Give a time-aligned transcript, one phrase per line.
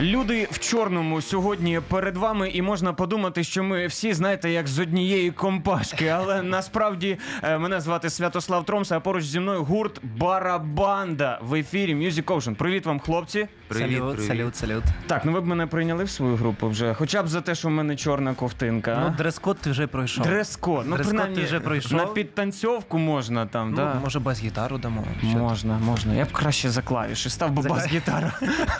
[0.00, 4.78] Люди в чорному сьогодні перед вами, і можна подумати, що ми всі знаєте, як з
[4.78, 6.08] однієї компашки.
[6.08, 11.94] Але насправді е, мене звати Святослав Тромса, а поруч зі мною гурт Барабанда в ефірі
[11.94, 12.54] Music Ocean.
[12.54, 13.48] Привіт вам, хлопці.
[13.68, 14.28] Привіт, салют, привіт.
[14.28, 14.84] салют, салют.
[15.06, 17.68] Так, ну ви б мене прийняли в свою групу вже, хоча б за те, що
[17.68, 19.00] в мене чорна кофтинка.
[19.04, 20.24] Ну, дрес-код ти вже пройшов.
[20.26, 20.84] Дрес-код.
[20.86, 21.92] Ну, Дрес-код принаймні, ти вже пройшов.
[21.92, 23.94] на підтанцьовку можна там, Ну, да?
[23.94, 25.04] може, бас-гітару дамо.
[25.22, 26.14] Можна, можна.
[26.14, 27.30] Я б краще за клавіші.
[27.30, 28.26] Став би За бас-гітару.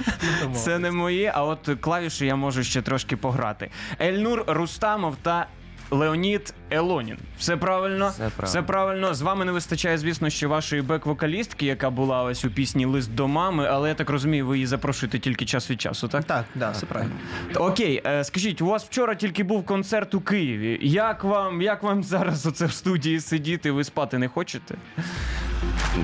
[0.55, 3.71] Це не моє, а от клавіші я можу ще трошки пограти.
[4.01, 5.47] Ельнур Рустамов та
[5.91, 7.19] Леонід Елонін.
[7.39, 8.09] Все правильно?
[8.09, 8.47] Все правильно.
[8.47, 9.15] Все правильно.
[9.15, 13.29] З вами не вистачає, звісно, ще вашої бек-вокалістки, яка була ось у пісні Лист до
[13.29, 16.25] мами, але я так розумію, ви її запрошуєте тільки час від часу, так?
[16.25, 17.13] Так, да, все правильно.
[17.55, 20.79] Окей, е, скажіть, у вас вчора тільки був концерт у Києві.
[20.83, 23.71] Як вам, як вам зараз оце в студії сидіти?
[23.71, 24.75] Ви спати не хочете?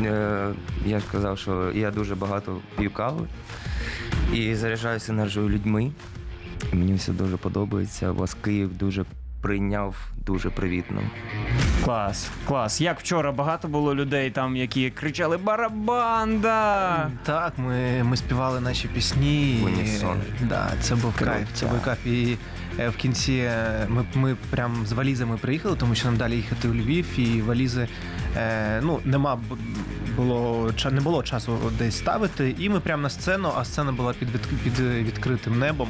[0.04, 0.48] Е,
[0.86, 3.26] Я ж казав, що я дуже багато п'ю кави
[4.32, 5.90] і заряджаюся енергією людьми.
[6.72, 8.12] І мені все дуже подобається.
[8.12, 9.04] Вас Київ дуже
[9.40, 11.00] прийняв дуже привітно.
[11.84, 12.80] Клас, клас.
[12.80, 17.10] Як вчора багато було людей там, які кричали Барабанда!
[17.22, 19.60] Так, ми, ми співали наші пісні.
[19.64, 20.20] Унісон.
[20.48, 21.32] Да, це був Круто.
[21.32, 21.48] кайф.
[21.54, 22.06] Це був кайф.
[22.06, 22.36] І
[22.78, 26.68] е, в кінці е, ми, ми прям з валізами приїхали, тому що нам далі їхати
[26.68, 27.88] у Львів, і валізи
[28.36, 29.38] е, ну, нема
[30.16, 32.54] було, не було часу десь ставити.
[32.58, 34.28] І ми прямо на сцену, а сцена була під,
[34.64, 35.88] під відкритим небом.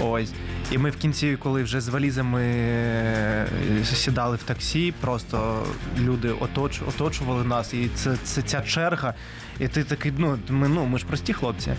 [0.00, 0.32] Ось.
[0.70, 3.46] І ми в кінці, коли вже з валізами е,
[3.84, 5.66] сідали в таксі, просто
[5.98, 9.14] люди оточ, оточували нас, і це, це ця черга.
[9.60, 11.72] І ти такий, ну ми ну ми ж прості хлопці.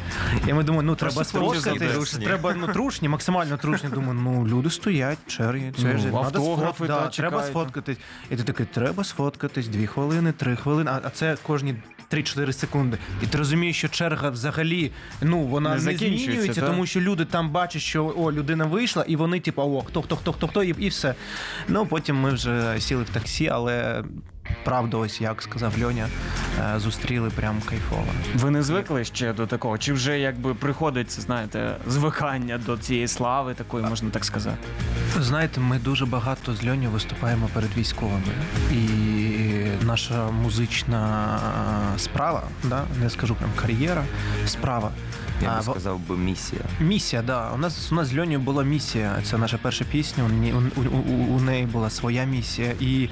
[0.48, 1.90] І ми думаємо, ну треба сфоткати,
[2.24, 3.90] треба ну трушні, максимально трушні.
[3.90, 7.98] Думаю, ну люди стоять, черги, це Ну, автографи, да, треба сфоткатись.
[8.32, 11.76] І ти такий, треба сфоткатись, дві хвилини, три хвилини, а, а це кожні
[12.12, 12.98] 3-4 секунди.
[13.24, 14.92] І ти розумієш, що черга взагалі
[15.22, 16.70] ну вона Не не, змінюється, так?
[16.70, 20.16] тому що люди там бачать, що о, людина вийшла, і вони, типу, о, хто, хто,
[20.16, 21.16] хто, хто, хто, і, і все.
[21.68, 24.04] Ну потім ми вже сіли в таксі, але
[24.64, 26.08] правда, ось як сказав Льоня,
[26.76, 28.06] е, зустріли прям кайфово.
[28.36, 29.78] Ви не звикли ще до такого?
[29.78, 34.58] Чи вже якби приходиться, знаєте, звикання до цієї слави, такої можна так сказати?
[35.20, 38.22] Знаєте, ми дуже багато з Льоню виступаємо перед військовими.
[38.72, 38.88] І
[39.86, 41.28] наша музична
[41.98, 44.04] справа, да, не скажу прям кар'єра,
[44.46, 44.92] справа.
[45.42, 46.62] Я А, би сказав би місія.
[46.80, 47.52] Місія, да.
[47.52, 49.16] У нас у нас з Льонію була місія.
[49.24, 50.24] Це наша перша пісня.
[50.24, 52.74] У, у, у, у неї була своя місія.
[52.80, 53.10] І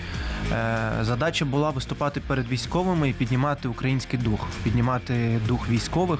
[0.51, 6.19] е, задача була виступати перед військовими і піднімати український дух, піднімати дух військових.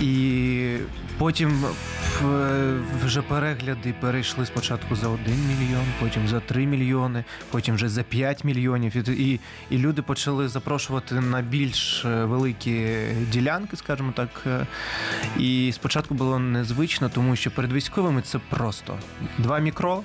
[0.00, 0.76] І
[1.18, 7.88] потім е, вже перегляди перейшли спочатку за 1 мільйон, потім за 3 мільйони, потім вже
[7.88, 9.08] за 5 мільйонів.
[9.08, 12.96] І, і, люди почали запрошувати на більш е, великі
[13.32, 14.28] ділянки, скажімо так.
[15.36, 18.98] Е, і спочатку було незвично, тому що перед військовими це просто
[19.38, 20.02] два мікро.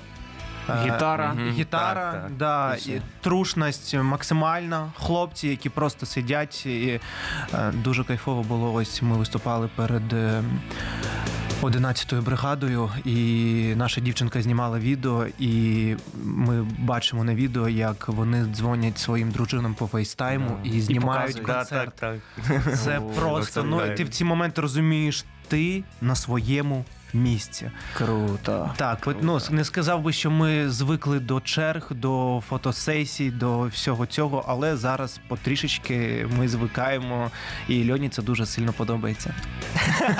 [0.68, 1.32] Гітара, Гітара.
[1.34, 1.50] Мгм.
[1.52, 2.32] Гітара, Так, так.
[2.36, 4.92] да, І і трушність максимальна.
[4.98, 6.66] Хлопці, які просто сидять.
[6.66, 7.00] І,
[7.54, 8.72] е, дуже кайфово було.
[8.72, 10.02] Ось ми виступали перед.
[11.62, 13.14] Е, 11-ю бригадою, і
[13.76, 19.86] наша дівчинка знімала відео, і ми бачимо на відео, як вони дзвонять своїм дружинам по
[19.86, 21.94] фейстайму і знімають і концерт.
[21.94, 22.18] так.
[22.78, 23.62] Це просто.
[23.64, 26.84] Ну ти в ці моменти розумієш, ти на своєму
[27.14, 27.70] місці.
[27.94, 28.70] Круто.
[28.76, 34.06] Так, от, ну не сказав би, що ми звикли до черг, до фотосесій, до всього
[34.06, 37.30] цього, але зараз потрішечки ми звикаємо,
[37.68, 39.34] і Льоні це дуже сильно подобається.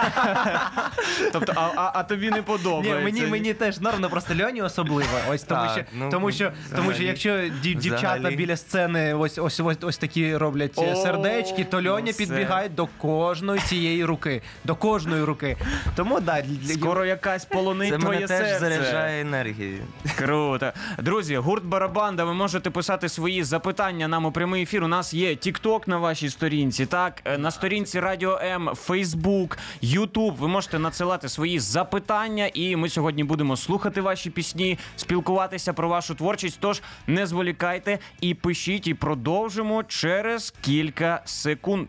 [1.33, 3.01] Тобто, а, а, а тобі не Ні, подобається?
[3.05, 5.09] мені, мені теж норм, просто Льоні особливо.
[5.31, 7.31] Ось тому, Так, що ну, тому що тому що якщо
[7.63, 8.37] дів- дівчата Взагалі.
[8.37, 12.87] біля сцени ось ось ось, ось такі роблять О, сердечки, то ну Льоня підбігає до
[12.87, 14.43] кожної цієї руки.
[14.65, 15.57] До кожної руки.
[15.97, 18.59] Тому да, для- Скоро якась полонить Це твоє мене теж серце.
[18.59, 19.83] заряджає енергією.
[20.19, 20.73] Круто.
[20.99, 24.85] Друзі, гурт Барабанда, ви можете писати свої запитання нам у прямий ефір.
[24.85, 30.37] У нас є TikTok на вашій сторінці, так, Е, на сторінці Радіо М, Facebook, YouTube.
[30.37, 36.15] Ви можете надсилати свої запитання, і ми сьогодні будемо слухати ваші пісні, спілкуватися про вашу
[36.15, 36.59] творчість.
[36.61, 41.89] Тож не зволікайте і пишіть, і продовжимо через кілька секунд.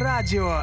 [0.00, 0.62] Радіо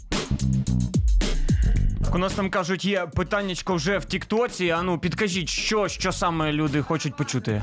[2.13, 4.69] У нас там кажуть, є питаннячко вже в Тіктоці.
[4.69, 7.61] А ну підкажіть, що, що саме люди хочуть почути.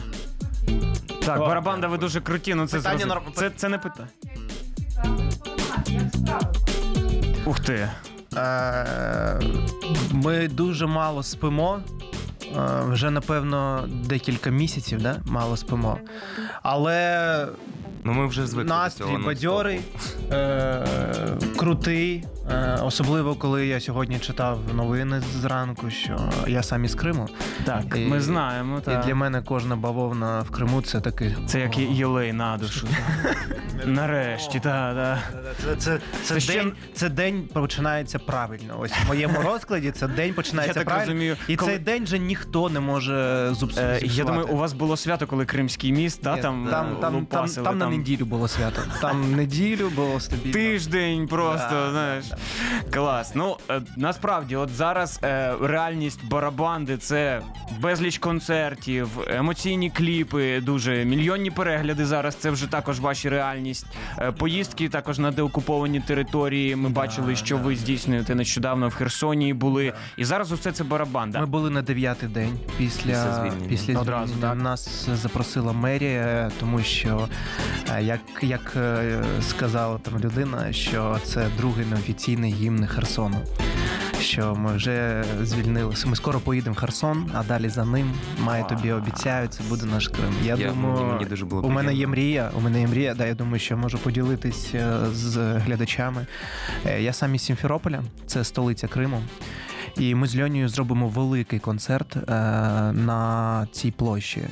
[1.27, 3.23] Так, барабанда, ви дуже круті, ну це Питання зрозуміло.
[3.31, 4.09] норм- Це, це не питання.
[7.45, 7.91] Ух ти.
[8.37, 9.41] Е,
[10.13, 11.81] Ми дуже мало спимо.
[12.57, 15.17] Е, Вже напевно декілька місяців, да?
[15.25, 15.99] мало спимо.
[16.63, 17.47] Але
[18.05, 19.19] Ну ми вже звикли до настрій цього.
[19.19, 19.81] бадьорий,
[20.33, 20.87] е,
[21.57, 22.25] крутий.
[22.51, 27.29] Е, особливо коли я сьогодні читав новини зранку, що я сам із Криму.
[27.65, 28.81] Так, І- ми знаємо.
[28.81, 29.05] Так.
[29.05, 31.37] І для мене кожна бавовна в Криму це такий.
[31.47, 32.87] Це як єлей на душу.
[33.87, 35.19] Нарешті, так.
[35.65, 38.77] Це, це, це, Це ще- день, це день починається правильно.
[38.81, 41.07] Ось в моєму розкладі це день починається правильно.
[41.07, 44.73] розумію, і коли- цей день же ніхто не може зуб Е, я думаю, у вас
[44.73, 48.25] було свято, коли Кримський міст, та, Ні, там, там, е, там, там, там, на неділю
[48.25, 48.83] було свято.
[49.01, 50.53] Там неділю було стабільно.
[50.53, 52.25] Тиждень просто, Да, знаєш.
[52.91, 53.35] Клас.
[53.35, 57.41] Ну е, насправді, от зараз е, реальність барабанди це
[57.81, 62.07] безліч концертів, емоційні кліпи, дуже мільйонні перегляди.
[62.07, 63.87] Зараз це вже також ваші реальність.
[64.19, 66.77] Е, поїздки також на деокуповані території.
[66.77, 69.93] Ми бачили, що ви здійснюєте нещодавно в Херсоні були.
[70.17, 71.41] І зараз усе це барабанда.
[71.41, 73.69] Ми були на дев'ятий день після, Після звільнення.
[73.69, 74.55] після Одразу, звільнення.
[74.55, 74.63] так.
[74.63, 77.29] Нас запросила мерія, тому що
[77.97, 83.37] е, як, як е, сказала там людина, що це другий неофіційний гімн Херсону.
[84.21, 86.09] Що ми вже звільнилися.
[86.09, 90.09] Ми скоро поїдемо в Херсон, а далі за ним має тобі обіцяють, це буде наш
[90.09, 90.35] Крим.
[90.45, 92.51] Я, Я- думаю, мені дуже було у мене є мрія.
[92.59, 93.15] У мене є мрія.
[93.15, 96.27] Да, я думаю, що можу поділитись е, з глядачами.
[96.87, 99.23] Е, Я сам із Сімферополя, це столиця Криму.
[99.99, 102.23] І ми з Льонією зробимо великий концерт е,
[102.93, 104.43] на цій площі.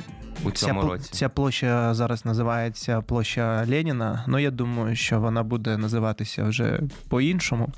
[0.43, 1.09] У Ця, цьому році.
[1.11, 4.23] ця площа зараз називається площа Леніна.
[4.27, 6.79] Ну я думаю, що вона буде називатися вже
[7.09, 7.69] по-іншому.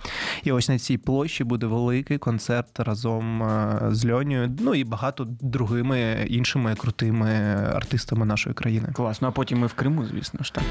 [0.43, 5.27] І ось на цій площі буде великий концерт разом е, з Льонією, ну і багато
[5.41, 7.31] другими іншими крутими
[7.75, 8.89] артистами нашої країни.
[8.93, 9.21] Клас.
[9.21, 10.63] Ну а потім ми в Криму, звісно ж так.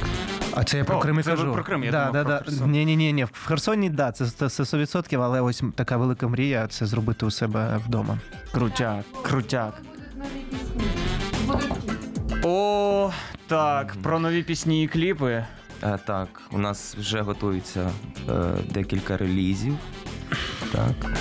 [0.55, 1.53] А це я про О, Крим і це кажу.
[1.53, 2.45] про Крим, я да, думав да, про да.
[2.45, 2.71] Херсон.
[2.71, 3.25] Ні, ні, ні, ні.
[3.25, 7.31] В Херсоні, да, це, це, це 100%, але ось така велика мрія це зробити у
[7.31, 8.19] себе вдома.
[8.53, 9.83] Крутяк, крутяк.
[12.45, 13.11] О,
[13.47, 15.45] так, про нові пісні і кліпи.
[15.83, 17.91] Е, так, у нас вже готується
[18.29, 18.33] е,
[18.71, 19.77] декілька релізів.
[20.73, 21.19] Так.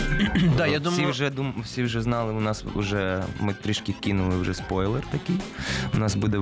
[0.58, 4.38] Да, я всі, думаю- вже, дум, всі вже знали, у нас вже ми трішки кинули
[4.38, 5.36] вже спойлер такий.
[5.96, 6.42] У нас буде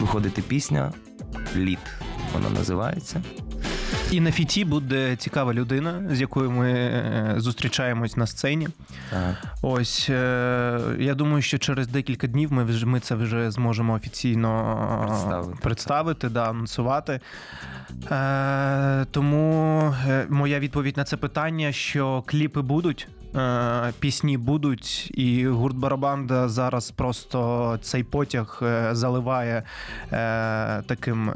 [0.00, 0.92] виходити пісня
[1.56, 1.78] Лід.
[2.32, 3.22] Вона називається.
[4.10, 8.68] І на фіті буде цікава людина, з якою ми е, зустрічаємось на сцені.
[9.10, 9.34] Так.
[9.62, 15.00] Ось е, я думаю, що через декілька днів ми вже ми це вже зможемо офіційно
[15.02, 15.58] е, Представити.
[15.62, 17.20] представити да, анонсувати.
[18.10, 19.94] Е, тому
[20.28, 23.08] моя відповідь на це питання, що кліпи будуть.
[23.36, 29.62] Е, Пісні будуть, і гурт Барабанда зараз просто цей потяг е, заливає
[30.12, 31.32] е, таким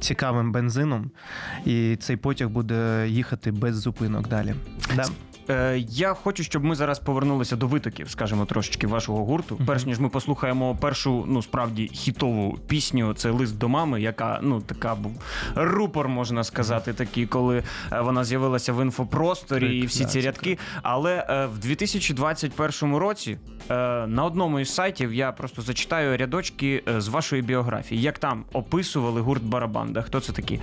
[0.00, 1.10] цікавим бензином,
[1.64, 4.54] і цей потяг буде їхати без зупинок далі.
[4.96, 5.04] Да.
[5.50, 9.60] Е, я хочу, щоб ми зараз повернулися до витоків, скажімо, трошечки вашого гурту.
[9.66, 14.60] Перш ніж ми послухаємо першу, ну справді хітову пісню, це лист до мами, яка ну
[14.60, 15.22] така був
[15.54, 20.20] рупор, можна сказати, такий, коли е, вона з'явилася в інфопросторі Крик, і всі да, ці
[20.20, 20.58] рядки.
[20.82, 23.38] Але е, в 2021 році
[23.70, 23.74] е,
[24.06, 29.20] на одному із сайтів я просто зачитаю рядочки е, з вашої біографії, як там описували
[29.20, 30.02] гурт Барабанда.
[30.02, 30.60] Хто це такі?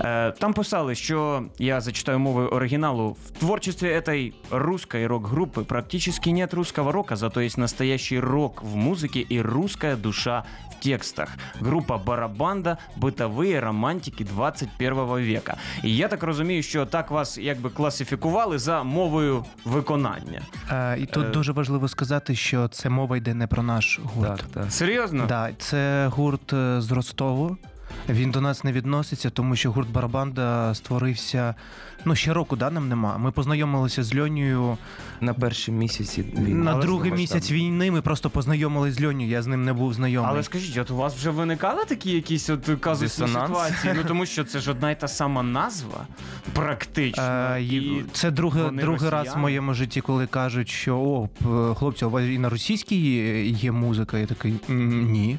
[0.00, 6.29] Е, там писали, що я зачитаю мовою оригіналу в творчестві этой этой русской рок-группы практически
[6.29, 11.29] нет русского рока, зато есть настоящий рок в музыке и русская душа в текстах.
[11.59, 15.57] Группа Барабанда бытовые романтики 21 века.
[15.83, 20.41] І я так розумію, що так вас якби класифікували за мовою виконання.
[20.71, 21.29] Е, і тут Е.
[21.29, 24.37] дуже важливо сказати, що це мова йде не про наш гурт.
[24.37, 24.71] Так, так.
[24.71, 25.25] Серйозно?
[25.27, 27.57] Да, це гурт е, з Ростову.
[28.09, 31.55] Він до нас не відноситься, тому що гурт Барабанда створився.
[32.04, 33.18] Ну, ще року да, нам нема.
[33.18, 34.78] Ми познайомилися з Льонією
[35.20, 36.54] На першій місяці війни.
[36.54, 37.90] на Але другий місяць війни.
[37.90, 40.30] Ми просто познайомились з Льонією, я з ним не був знайомий.
[40.30, 43.48] Але скажіть, от у вас вже виникали такі якісь от казусні Дисонанс?
[43.48, 43.92] ситуації?
[43.96, 46.06] Ну тому що це ж одна й та сама назва,
[46.52, 47.22] практично.
[47.24, 49.40] Е, і це другий, вони другий раз в росіяни.
[49.42, 53.72] моєму житті, коли кажуть, що о, п- хлопці, у вас і на російській є, є
[53.72, 54.18] музика.
[54.18, 55.38] Я такий «М, ні.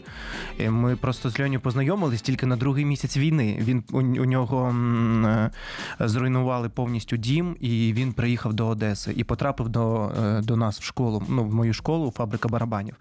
[0.59, 3.57] І ми просто з Льоню познайомились тільки на другий місяць війни.
[3.61, 5.51] Він у, у нього м, е,
[6.49, 10.83] зруйнували повністю дім, і він приїхав до Одеси і потрапив до, е, до нас в
[10.83, 11.23] школу.
[11.29, 12.95] Ну, в мою школу, фабрика барабанів.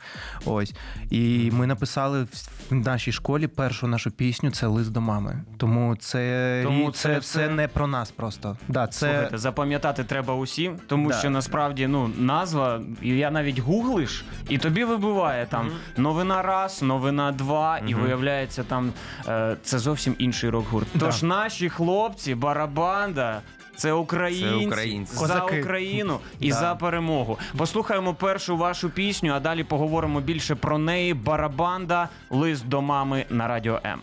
[0.46, 0.74] Ось.
[1.10, 2.26] І ми написали
[2.70, 5.44] в нашій школі першу нашу пісню це лист до мами.
[5.56, 8.56] Тому це, Тому це, це це, все- не про нас просто.
[8.68, 8.98] Да, це...
[9.08, 11.14] Слухайте, запам'ятати треба усім, тому Да.
[11.14, 17.32] що насправді ну назва, і я навіть гуглиш, і тобі вибиває там новина раз, новина
[17.32, 18.92] два, і виявляється, там
[19.28, 20.88] е, це зовсім інший рок-гурт.
[20.94, 21.06] Да.
[21.06, 23.42] Тож наші хлопці, барабанда.
[23.78, 25.16] Це українці, Це українці.
[25.26, 26.54] за Україну і Да.
[26.56, 27.38] за перемогу.
[27.56, 31.14] Послухаємо першу вашу пісню, а далі поговоримо більше про неї.
[31.14, 34.00] Барабанда, лист до мами на радіо М.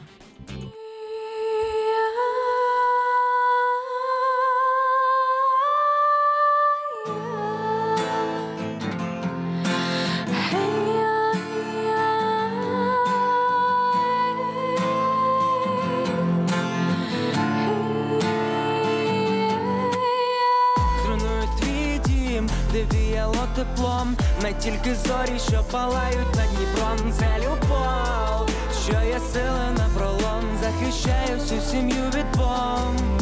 [23.55, 27.13] теплом, не тільки зорі, що палають над Дніпром.
[27.19, 28.50] Це любов,
[28.83, 33.21] що є сили на пролом, захищає всю сім'ю від бомб.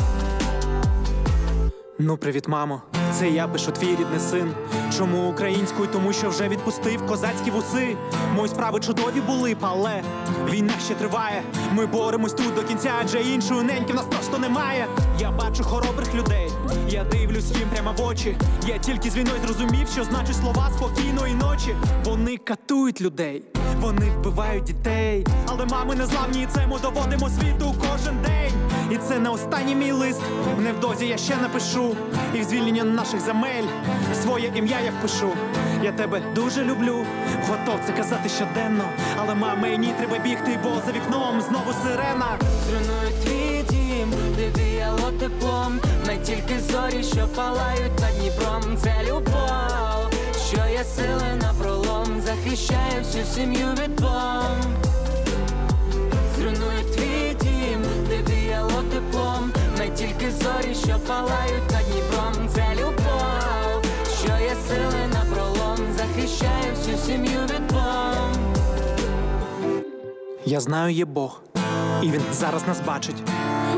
[1.99, 2.81] Ну, привіт, мамо.
[3.13, 4.53] Це я пишу твій рідний син.
[4.97, 5.89] Чому українською?
[5.93, 7.97] Тому що вже відпустив козацькі вуси.
[8.35, 10.03] Мої справи чудові були але
[10.49, 11.43] війна ще триває.
[11.73, 14.87] Ми боремось тут до кінця, адже іншої неньки в нас просто немає.
[15.19, 16.51] Я бачу хоробрих людей,
[16.89, 18.37] я дивлюсь їм прямо в очі.
[18.67, 21.75] Я тільки з війною зрозумів, що значить слова спокійної ночі.
[22.05, 23.43] Вони катують людей,
[23.79, 25.27] вони вбивають дітей.
[25.47, 28.53] Але мами не зламні, і це ми доводимо світу кожен день.
[28.91, 30.21] І це не останній мій лист.
[30.59, 31.95] Невдовзі я ще напишу.
[32.35, 33.63] І в звільнення наших земель
[34.23, 35.31] своє ім'я я впишу.
[35.81, 37.05] Я тебе дуже люблю,
[37.49, 38.83] готов це казати щоденно.
[39.17, 42.37] Але мамині треба бігти, бо за вікном знову сирена.
[42.67, 48.77] Зруйнують твій дім, де віяло теплом, не тільки зорі, що палають над Дніпром.
[48.77, 50.11] Це любов,
[50.47, 54.85] що є сили на пролом, захищає всю сім'ю від бомб.
[56.37, 62.12] Зруйнують твій дім, де віяло теплом, не тільки зорі, що палають над Дніпром.
[70.45, 71.41] Я знаю, є Бог,
[72.01, 73.15] і він зараз нас бачить.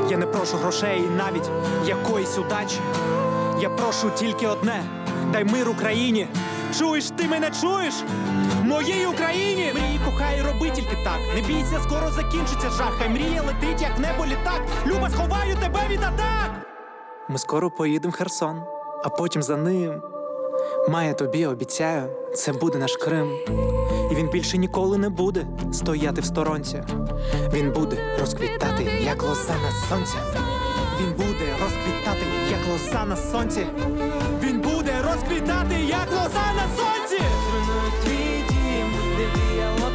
[0.10, 1.50] Я не прошу грошей і навіть
[1.88, 2.80] якоїсь удачі.
[3.62, 4.84] Я прошу тільки одне:
[5.32, 6.28] дай мир Україні.
[6.80, 7.94] Чуєш, ти мене чуєш?
[8.64, 9.72] Моїй Україні!
[9.74, 11.20] Мрії, кохай, роби тільки так.
[11.36, 12.94] Не бійся, скоро закінчиться жах.
[13.00, 14.62] Хай мрія летить, як в небо літак.
[14.88, 16.52] Люба, сховаю тебе від атак.
[17.30, 18.62] Ми скоро поїдемо в Херсон,
[19.04, 20.02] а потім за ним.
[20.90, 23.32] Має тобі обіцяю, це буде наш Крим.
[24.12, 26.84] І він більше ніколи не буде стояти в сторонці.
[27.54, 30.18] Він буде розквітати, як лоза на сонці.
[31.02, 33.68] Він буде розквітати, як лоза на сонці.
[34.44, 37.24] Він буде розквітати, як лоза на сонці.
[37.50, 38.06] Зруйнують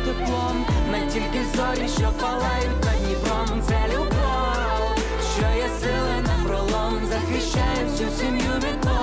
[0.05, 3.63] теплом, не тільки зорі, що палають над Дніпром.
[3.69, 4.97] Це любов,
[5.37, 9.00] що є сили на пролом, захищає всю сім'ю від бомб.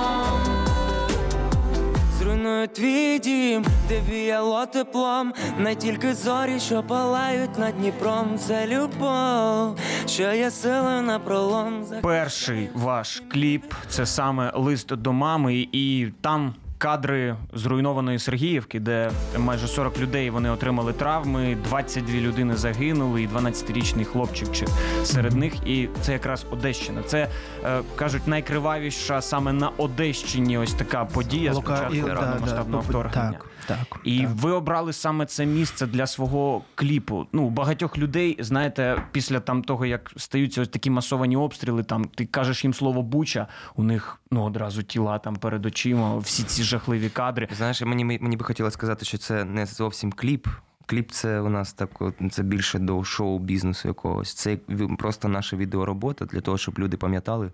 [2.28, 8.38] Зруйнують твій дім, де віяло теплом, не тільки зорі, що палають над Дніпром.
[8.38, 11.84] Це любов, що є сили на пролом.
[12.02, 19.68] Перший ваш кліп це саме лист до мами, і там кадри зруйнованої Сергіївки, де майже
[19.68, 24.66] 40 людей вони отримали травми, 22 людини загинули, і 12-річний хлопчик чи
[25.04, 25.54] серед них.
[25.66, 27.02] І це якраз Одещина.
[27.02, 27.28] Це
[27.64, 30.58] е, кажуть найкривавіша саме на Одещині.
[30.58, 33.32] Ось така подія з Лока- початку да, масштабного да, вторгнення.
[33.32, 34.00] Так, так.
[34.04, 34.30] І так.
[34.34, 37.26] ви обрали саме це місце для свого кліпу.
[37.32, 42.26] Ну, багатьох людей, знаєте, після там того, як стаються ось такі масовані обстріли, там ти
[42.26, 43.46] кажеш їм слово буча,
[43.76, 47.48] у них ну одразу тіла там перед очима, всі ці жахливі кадри.
[47.56, 50.48] Знаєш, мені, мені би хотілося сказати, що це не зовсім кліп.
[50.86, 51.90] Кліп це у нас так,
[52.30, 54.34] це більше до шоу-бізнесу якогось.
[54.34, 54.56] Це
[54.98, 57.50] просто наша відеоробота для того, щоб люди пам'ятали,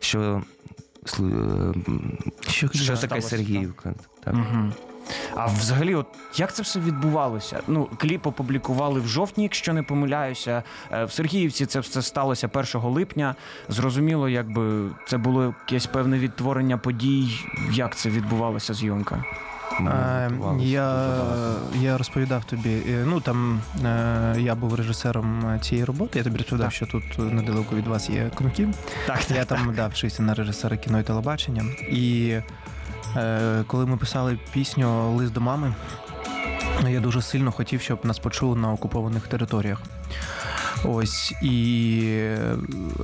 [0.00, 0.42] що,
[1.20, 1.74] е,
[2.48, 3.94] Що, що таке Сергіївка.
[4.24, 4.34] Так.
[4.34, 4.72] Угу.
[5.34, 6.06] А взагалі, от
[6.36, 7.60] як це все відбувалося?
[7.68, 10.62] Ну, кліп опублікували в жовтні, якщо не помиляюся.
[10.92, 13.34] Е, В Сергіївці це все сталося 1 липня.
[13.68, 17.28] Зрозуміло, якби це було якесь певне відтворення подій.
[17.72, 19.24] Як це відбувалася зйомка?
[19.80, 20.30] Ми Е,
[20.60, 21.08] Я,
[21.80, 22.82] я розповідав тобі.
[23.06, 26.18] Ну там е, я був режисером цієї роботи.
[26.18, 26.74] Я тобі розповідав, Так.
[26.74, 28.68] що тут е, недалеко від вас є конуків.
[29.06, 31.64] Так, Я там да, вчився на режисера кіно і телебачення.
[31.90, 32.36] І
[33.66, 35.74] коли ми писали пісню Лист до мами,
[36.88, 39.82] я дуже сильно хотів, щоб нас почули на окупованих територіях.
[40.84, 42.56] Ось і е,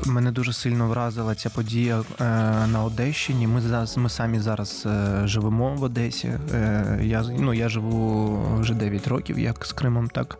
[0.06, 2.24] мене дуже сильно вразила ця подія е,
[2.66, 3.46] на Одещині.
[3.46, 6.28] Ми зараз ми самі зараз е, живемо в Одесі.
[6.54, 10.38] Е, я ну я живу вже 9 років, як з Кримом, так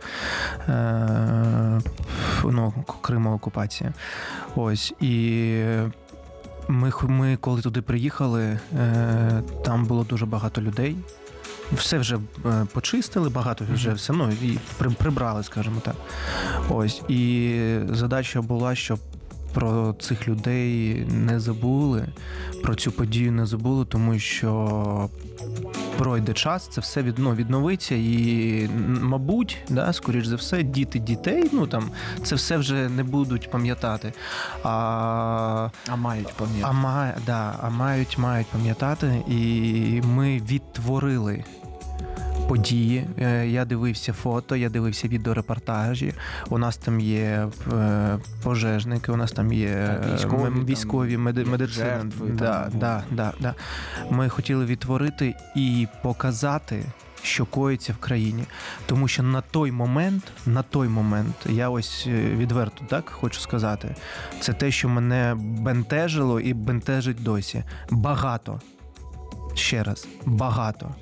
[0.68, 1.80] е,
[2.44, 3.92] ну, Криму окупація.
[4.56, 5.54] Ось і.
[6.68, 10.96] Ми, ми коли туди приїхали, е, там було дуже багато людей.
[11.72, 15.94] Все вже е, почистили, багато вже все ну, і при, прибрали, скажімо так.
[16.68, 17.02] Ось.
[17.08, 18.98] І задача була, щоб
[19.54, 22.08] про цих людей не забули,
[22.62, 25.10] про цю подію не забули, тому що
[25.98, 28.68] пройде час, це все від, ну, відновиться, і,
[29.02, 31.90] мабуть, да, скоріш за все, діти дітей, ну там
[32.24, 34.12] це все вже не будуть пам'ятати.
[34.62, 36.74] А А мають пам'ятати.
[36.86, 41.44] а, да, а мають, мають пам'ятати, і ми відтворили
[42.48, 43.06] події.
[43.18, 46.14] Е, Я дивився фото, я дивився відеорепортажі.
[46.48, 50.18] У нас там є е, пожежники, у нас там є е,
[50.64, 51.86] військові, там, меди, медицина.
[51.86, 53.54] жертви, Да, там, да, да, да.
[54.10, 56.84] Ми хотіли відтворити і показати.
[57.22, 58.44] Що коїться в країні,
[58.86, 63.94] тому що на той момент, на той момент, я ось відверто так хочу сказати,
[64.40, 67.64] це те, що мене бентежило і бентежить досі.
[67.90, 68.60] Багато,
[69.54, 70.94] ще раз, багато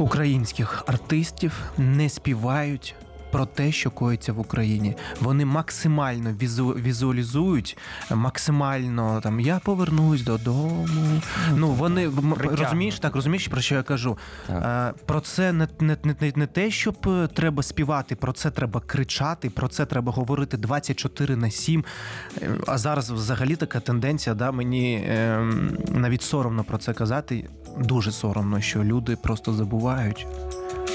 [0.00, 2.94] українських артистів не співають.
[3.36, 7.76] Про те, що коїться в Україні, вони максимально візу, візуалізують,
[8.14, 10.88] максимально там я повернусь додому.
[11.56, 14.18] Ну вони м- розумієш, так розумієш, про що я кажу.
[14.46, 14.94] Так.
[14.98, 18.80] Е, Про це не, не, не, не те, щоб е, треба співати, про це треба
[18.80, 21.84] кричати, про це треба говорити 24 на 7.
[22.42, 25.38] Е, А зараз взагалі така тенденція, да, мені е,
[25.88, 27.48] навіть соромно про це казати.
[27.78, 30.26] Дуже соромно, що люди просто забувають,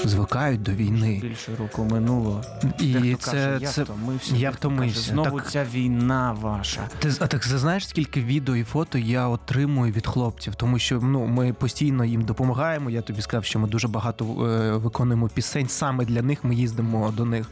[0.04, 1.18] звикають до війни.
[1.22, 2.44] Більше року минуло.
[2.78, 4.36] І Дехто це, каже, я це втомився.
[4.36, 4.94] я втомився.
[4.96, 6.88] Каже, Знову Так- ця війна ваша.
[6.98, 11.26] Ти а так знаєш, скільки відео і фото я отримую від хлопців, тому що ну
[11.26, 12.90] ми постійно їм допомагаємо.
[12.90, 16.44] Я тобі сказав, що ми дуже багато е, виконуємо пісень саме для них.
[16.44, 17.50] Ми їздимо до них.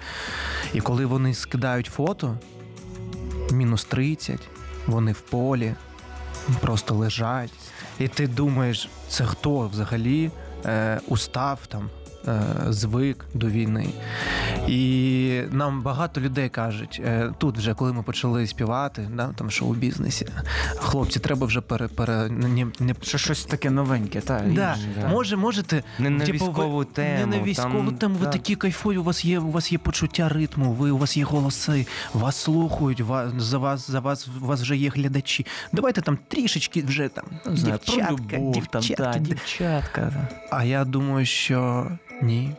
[0.75, 2.39] І коли вони скидають фото,
[3.53, 4.41] мінус 30,
[4.87, 5.75] вони в полі,
[6.61, 7.53] просто лежать.
[7.99, 10.31] І ти думаєш, це хто взагалі
[10.65, 11.91] е, устав там.
[12.29, 13.87] Е, Звик до війни,
[14.69, 19.53] і нам багато людей кажуть е, тут, вже коли ми почали співати, да, там в
[19.53, 20.27] шоу-бізнесі,
[20.77, 24.75] хлопці, треба вже пере, пере не, не Що щось таке новеньке, та Да.
[24.75, 25.09] інше, да.
[25.09, 28.17] Може, можете Не на типу, військову ви, тему, Не на військову там, тему.
[28.19, 28.33] Ви да.
[28.33, 28.97] такі кайфові.
[28.97, 30.73] У вас є у вас є почуття ритму.
[30.73, 33.01] Ви у вас є голоси, вас слухають.
[33.01, 35.47] Вас за вас за вас у вас вже є глядачі.
[35.73, 40.29] Давайте там трішечки вже там знаю, дівчатка, про любов, там, та, дівчатка.
[40.51, 41.87] А я думаю, що
[42.23, 42.55] ні.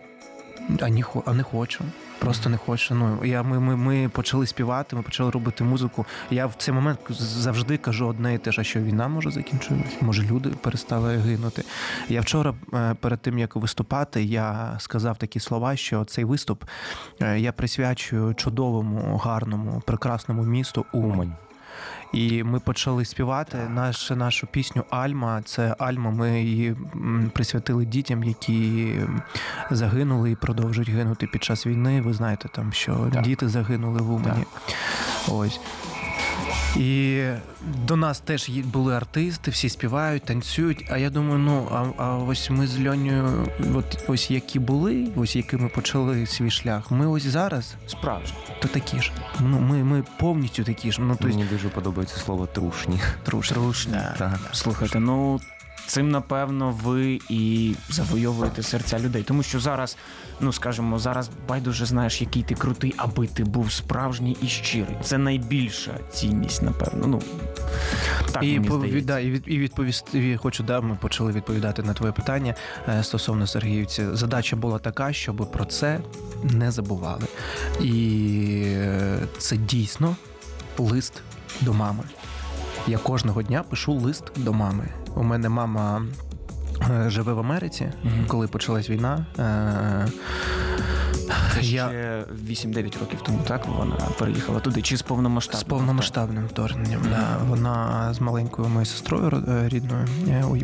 [0.82, 1.84] А хо- а не хочу.
[2.20, 2.96] Просто не хочу.
[2.96, 6.06] Ну я ми, ми, ми почали співати, ми почали робити музику.
[6.32, 9.98] Я в цей момент завжди кажу одне і те ж, а що війна може закінчитися,
[10.02, 11.64] може люди перестали гинути.
[12.10, 16.64] Я вчора, е, перед тим як виступати, я сказав такі слова, що цей виступ
[17.22, 21.34] е, я присвячую чудовому, гарному, прекрасному місту Умань.
[22.14, 25.42] І ми почали співати наш, нашу пісню Альма.
[25.46, 26.12] Це Альма.
[26.12, 26.76] Ми її
[27.34, 28.94] присвятили дітям, які
[29.72, 32.02] загинули і продовжують гинути під час війни.
[32.02, 33.22] Ви знаєте, там що Так.
[33.24, 34.44] діти загинули в Умані.
[35.28, 35.60] Ось.
[36.78, 37.24] І
[37.88, 40.86] до нас теж були артисти, всі співають, танцюють.
[40.92, 45.36] А я думаю, ну а, а ось ми з Льонею, от ось які були, ось
[45.36, 46.92] які ми почали свій шлях.
[46.92, 48.38] Ми ось зараз Справжні.
[48.62, 49.12] то такі ж.
[49.40, 51.02] Ну ми, ми повністю такі ж.
[51.02, 53.00] Ну то Мені дуже подобається слово трушні.
[53.24, 53.56] трушні.
[53.56, 53.94] трушні.
[54.18, 54.40] Так.
[54.52, 55.40] Слухайте, ну
[55.88, 59.24] цим напевно ви і завойовуєте серця людей.
[59.24, 59.98] Тому що зараз,
[60.40, 64.96] ну скажімо, зараз байдуже знаєш, який ти крутий, аби ти був справжній і щирий.
[65.04, 67.08] Це найбільша цінність, напевно.
[67.08, 67.22] Ну
[68.32, 71.84] так і, мені по- від- да, і, від, і відповісти хочу, да, ми почали відповідати
[71.84, 72.56] на твоє питання
[72.90, 74.06] е, стосовно Сергіївці.
[74.14, 76.00] Задача була така, щоб про це
[76.44, 77.24] не забували.
[77.82, 80.16] І е, це дійсно
[80.78, 81.22] лист
[81.62, 82.04] до мами.
[82.88, 84.88] Я кожного дня пишу лист до мами.
[85.16, 86.02] У мене мама
[86.92, 88.26] е, живе в Америці, Мгм.
[88.28, 89.26] коли почалась війна.
[89.40, 90.08] Е,
[91.54, 95.62] Це я- ще 8-9 років тому, так вона переїхала туди, чи з повномасштабним?
[95.62, 97.02] З повномасштабним вторгненням.
[97.10, 97.38] Да.
[97.50, 100.08] Вона з маленькою моєю сестрою е, рідною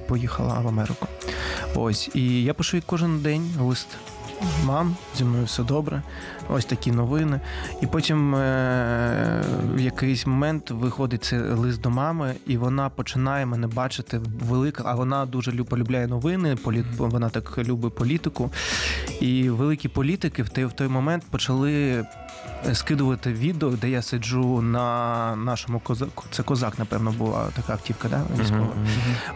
[0.08, 1.08] поїхала в Америку.
[1.76, 2.10] Ось.
[2.14, 3.88] І я пишу їй кожен день лист.
[4.66, 6.02] Мам, зі мною все добре.
[6.50, 7.40] Ось такі новини.
[7.82, 9.44] І потім е-
[9.76, 14.96] в якийсь момент виходить цей лист до мами, і вона починає мене бачити велика, а
[14.96, 18.52] вона дуже лю- полюбляє новини, політ, вона так любить політику.
[19.22, 22.06] І великі політики в той, в той момент почали
[22.74, 26.26] скидувати відео, де я сиджу на нашому козаку.
[26.32, 28.22] Це козак, напевно, була така автівка, да?
[28.40, 28.68] військова.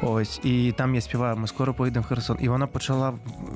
[0.01, 2.37] Ось, і там я співаю, ми скоро поїдемо в Херсон.
[2.39, 3.13] І вона почала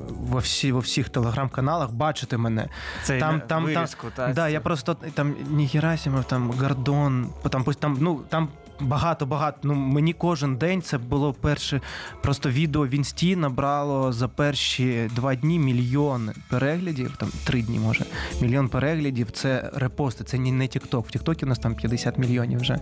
[0.08, 2.68] во всі, во всіх телеграм-каналах бачити мене.
[3.02, 7.98] Це Там- там- вирізку, та, да, я просто там ні Герасимов, там Гордон, там, там,
[8.00, 8.48] ну, там
[8.80, 9.58] багато, багато.
[9.62, 11.80] Ну, мені кожен день це було перше.
[12.22, 18.04] Просто відео в інсті набрало за перші два дні мільйон переглядів, там три дні може.
[18.40, 21.00] Мільйон переглядів це репости, це не, TikTok.
[21.00, 22.78] В TikTok у нас там 50 мільйонів вже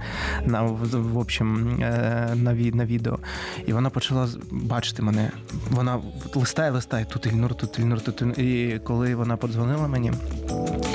[0.46, 3.18] на, в, общем, е, на, на відео.
[3.66, 5.30] І вона почала бачити мене.
[5.70, 6.00] Вона
[6.34, 8.40] листає, листає, тут Ільнур, тут Ільнур, тут Ільнур.
[8.40, 10.12] І коли вона подзвонила мені,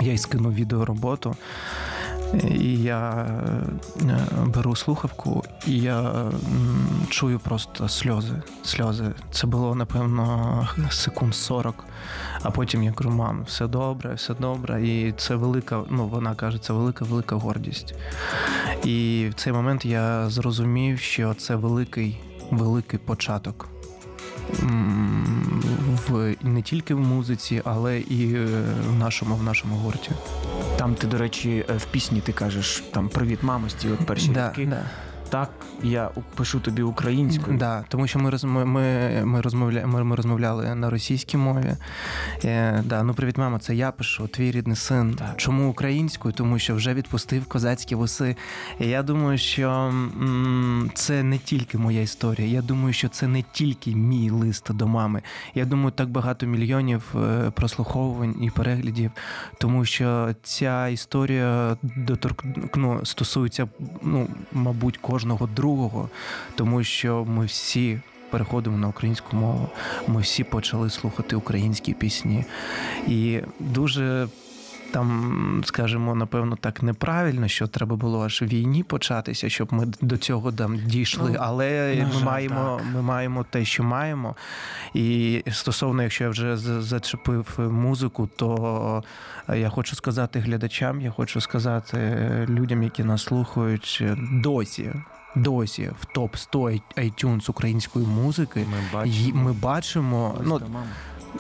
[0.02, 1.36] я їй скинув відеороботу.
[2.34, 3.12] І я
[4.02, 4.16] е,
[4.46, 6.26] беру слухавку, і я
[7.10, 8.42] чую просто сльози.
[8.64, 9.12] Сльози.
[9.32, 11.86] Це було, напевно, секунд 40.
[12.44, 14.88] А потім я кажу, мам, все добре, все добре.
[14.88, 17.94] І це велика, ну вона каже, це велика, велика гордість.
[18.84, 22.20] І в цей момент я зрозумів, що це великий,
[22.52, 23.70] великий початок.
[26.08, 28.46] В не тільки в музиці, але і е,
[28.90, 30.12] в нашому в нашому гурті.
[30.78, 34.48] Там ти, до речі, е, в пісні ти кажеш там привіт, мамості, от перші Да,
[34.48, 34.66] роки.
[34.66, 34.82] да.
[35.30, 35.50] Так,
[35.84, 37.58] я пишу тобі українською.
[37.58, 41.76] Да, тому що ми ми, ми, розмовля, ми, ми розмовляли на російській мові.
[42.46, 45.14] Е, да, ну привіт, мама, це я пишу, твій рідний син.
[45.14, 45.34] Так.
[45.38, 46.34] Чому українською?
[46.34, 48.36] Тому що вже відпустив козацькі вуси.
[48.80, 52.48] І я думаю, що м, це не тільки моя історія.
[52.48, 55.22] Я думаю, що це не тільки мій лист до мами.
[55.56, 59.12] Я думаю, так багато мільйонів е, прослуховувань і переглядів,
[59.58, 62.44] тому що ця історія доторк...
[62.76, 63.68] ну, стосується,
[64.04, 65.19] ну, мабуть, кожного
[65.56, 66.10] другого,
[66.56, 68.00] тому що ми всі.
[68.30, 69.70] Переходимо на українську мову.
[70.08, 72.46] Ми всі почали слухати українські пісні.
[73.08, 74.28] І дуже
[74.92, 80.52] там, скажімо, напевно, так неправильно, що треба було аж війні початися, щоб ми до цього
[80.52, 81.30] там дійшли.
[81.32, 84.36] Ну, Але ми жаль, маємо, ми маємо те, що маємо.
[84.94, 89.04] І стосовно, якщо я вже зачепив музику, то
[89.56, 91.98] я хочу сказати глядачам, я хочу сказати
[92.50, 94.92] людям, які нас слухають досі.
[95.36, 96.60] Досі в топ 100
[96.98, 99.44] iTunes української музики Ми бачимо.
[99.44, 100.36] ми бачимо.
[100.46, 100.62] Ну.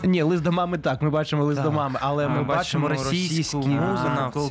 [0.03, 1.01] Ні, лист до мами так.
[1.01, 1.65] Ми бачимо лист Так.
[1.65, 4.49] до мами, але ми ми бачимо російську музику,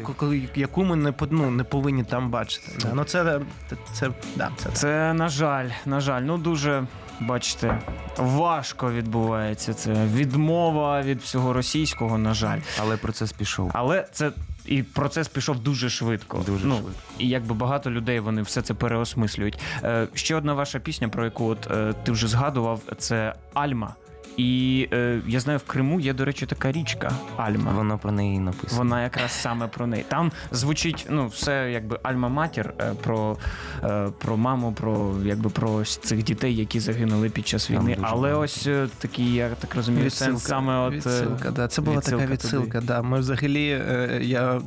[0.54, 2.72] яку ми не ну, не повинні там бачити.
[2.80, 2.88] Да.
[2.94, 6.86] Ну це це, це, да, це, Це на жаль, на жаль, ну дуже.
[7.20, 7.78] Бачите,
[8.16, 12.60] важко відбувається це відмова від всього російського, на жаль.
[12.80, 13.70] Але процес пішов.
[13.74, 14.30] Але це
[14.66, 16.42] і процес пішов дуже швидко.
[16.46, 17.00] Дуже ну, швидко.
[17.18, 19.58] І якби багато людей вони все це переосмислюють.
[19.84, 23.94] Е, ще одна ваша пісня, про яку от е, ти вже згадував, це Альма.
[24.36, 27.72] І е, я знаю, в Криму є, до речі, така річка Альма.
[27.72, 28.78] Вона про неї написана.
[28.78, 30.04] Вона якраз саме про неї.
[30.08, 33.36] Там звучить ну все якби альма-матір е, про,
[33.84, 37.96] е, про маму, про якби про ось цих дітей, які загинули під час війни.
[38.02, 38.40] Але багато.
[38.40, 41.68] ось е, такий, я так розумію, сенс саме от е, відсилка, да.
[41.68, 42.44] Це була відсилка така туди.
[42.44, 42.80] відсилка.
[42.80, 43.02] Да.
[43.02, 44.60] Ми взагалі, е, я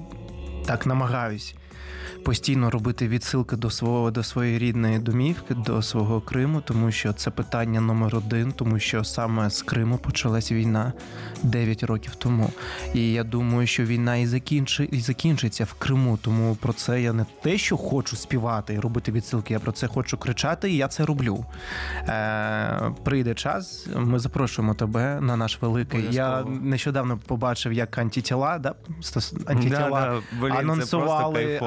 [0.65, 1.55] так намагаюсь
[2.23, 7.31] постійно робити відсилки до свого до своєї рідної домівки, до свого Криму, тому що це
[7.31, 10.93] питання номер один, тому що саме з Криму почалась війна
[11.43, 12.49] 9 років тому.
[12.93, 16.19] І я думаю, що війна і закінчи, і закінчиться в Криму.
[16.21, 19.87] Тому про це я не те, що хочу співати і робити відсилки, я про це
[19.87, 21.45] хочу кричати, і я це роблю.
[22.07, 26.07] Е, прийде час, ми запрошуємо тебе на наш великий.
[26.11, 28.75] Я нещодавно побачив, як антитіла, да?
[29.45, 31.59] антитіла Да, да, блін, анонсували,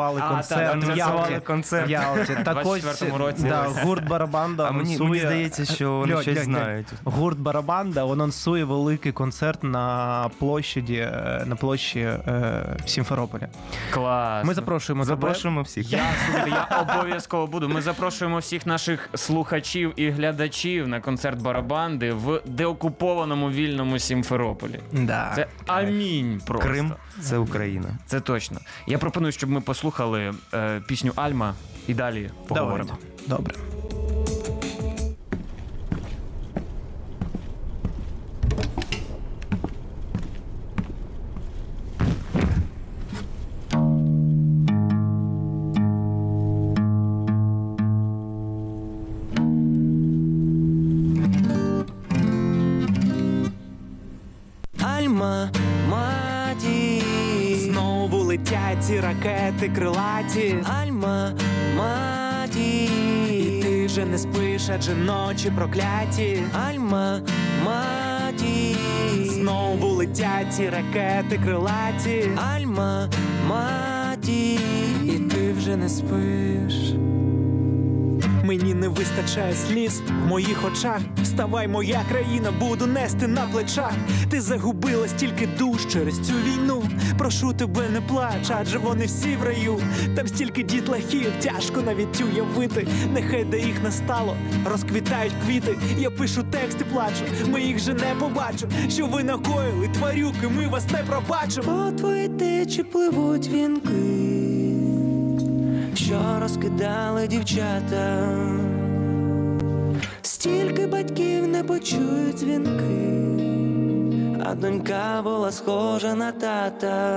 [0.00, 0.84] А, концерт.
[0.84, 1.40] в Ялті.
[1.46, 1.80] концерт.
[1.88, 2.36] В Ялті.
[2.44, 3.42] Так ось 24-му році.
[3.42, 5.20] да, гурт Барабанда А мені, анонсує...
[5.20, 6.86] здається, що вони Льонь, щось Льонь, знають.
[7.04, 13.38] Гурт Барабанда анонсує великий концерт на площаді е, на площі е, в
[13.90, 14.46] Клас.
[14.46, 15.16] Ми запрошуємо тебе.
[15.16, 15.92] Запрошуємо всіх.
[15.92, 17.68] Я слухайте, я обов'язково буду.
[17.68, 24.80] Ми запрошуємо всіх наших слухачів і глядачів на концерт барабанди в деокупованому вільному Сімферополі.
[24.92, 25.32] Да.
[25.34, 26.68] Це амінь просто.
[26.68, 27.98] Крим це Україна.
[28.06, 28.58] Це точно.
[28.86, 31.54] Я пропоную, щоб ми послухали е, пісню Альма
[31.88, 32.98] і далі поговоримо.
[33.26, 33.28] Давайте.
[33.28, 33.79] Добре.
[64.70, 66.42] Не ночі прокляті.
[66.68, 67.20] Альма,
[67.64, 68.76] маті,
[69.24, 72.30] Знову летять ці ракети крилаті.
[72.54, 73.08] Альма,
[73.48, 74.58] маті,
[75.04, 76.94] І ти вже не спиш.
[78.44, 81.00] Мені не вистачає сліз в моїх очах.
[81.22, 83.92] Вставай, моя країна, буду нести на плечах.
[84.30, 84.40] Ти
[84.90, 86.82] загубила стільки душ через цю війну.
[87.18, 89.80] Прошу тебе, не плач, адже вони всі в раю.
[90.16, 92.86] Там стільки дітлахів, тяжко навіть уявити.
[93.12, 95.78] Нехай де їх не стало, розквітають квіти.
[95.98, 97.24] Я пишу текст і плачу.
[97.46, 98.68] Ми їх же не побачу.
[98.88, 101.84] Що ви накоїли, тварюки, ми вас не пробачимо.
[101.90, 103.92] по твоїй течі пливуть вінки,
[105.94, 108.36] що розкидали дівчата.
[110.22, 113.49] Стільки батьків не почують дзвінки,
[114.50, 117.16] а донька була схожа на тата.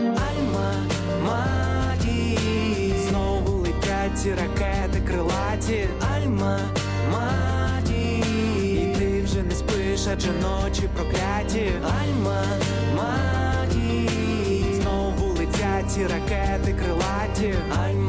[0.00, 0.72] Альма,
[1.24, 2.38] маті,
[3.08, 5.88] Знову летять ці ракети крилаті.
[6.14, 6.58] Альма,
[7.12, 8.22] маті,
[8.62, 11.72] І ти вже не спиш, адже ночі прокляті.
[11.82, 12.42] Альма,
[12.96, 14.10] маті,
[14.80, 17.54] Знову летять ці ракети крилаті.
[17.84, 18.03] Альма,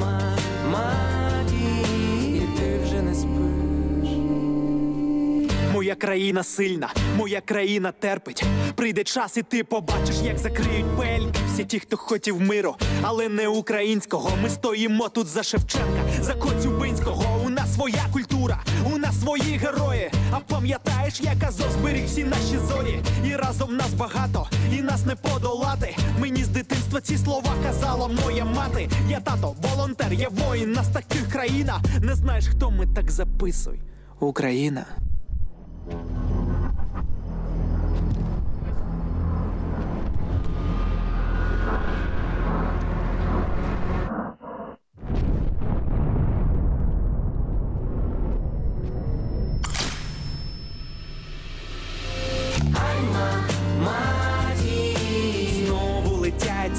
[5.95, 8.43] Країна сильна, моя країна терпить.
[8.75, 11.39] Прийде час, і ти побачиш, як закриють пельки.
[11.53, 14.29] Всі ті, хто хотів миру, але не українського.
[14.43, 17.41] Ми стоїмо тут за Шевченка, за Коцюбинського.
[17.45, 20.11] У нас своя культура, у нас свої герої.
[20.31, 22.99] А пам'ятаєш, як Азов зберіг всі наші зорі?
[23.25, 25.95] І разом нас багато, і нас не подолати.
[26.19, 28.89] Мені з дитинства ці слова казала моя мати.
[29.09, 31.81] Я тато, волонтер, я воїн, нас таких країна.
[32.01, 33.79] Не знаєш, хто ми так записуй.
[34.19, 34.85] Україна.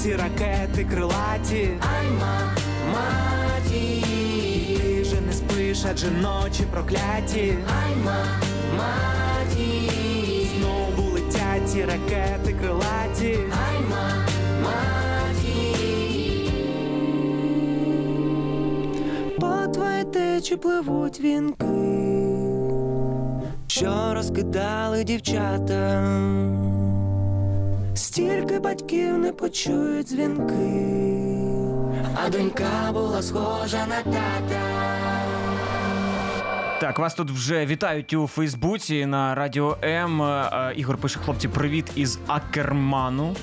[0.07, 1.69] Ці ракети крилаті.
[1.79, 2.55] Альма,
[2.93, 7.57] маті, І ти вже не спиш, адже ночі прокляті.
[7.67, 8.25] Альма,
[8.77, 9.91] маті,
[10.57, 13.37] Знову летять ці ракети крилаті.
[13.37, 14.25] Альма,
[14.63, 15.77] маті.
[19.39, 21.65] По твоїй течі пливуть вінки,
[23.67, 26.03] що розкидали дівчата.
[27.93, 30.87] Стільки батьків не почують дзвінки,
[32.15, 34.66] а донька була схожа на тата.
[36.79, 40.21] Так, вас тут вже вітають у Фейсбуці на Радіо М.
[40.21, 43.35] Е, Ігор пише: хлопці, привіт із Акерману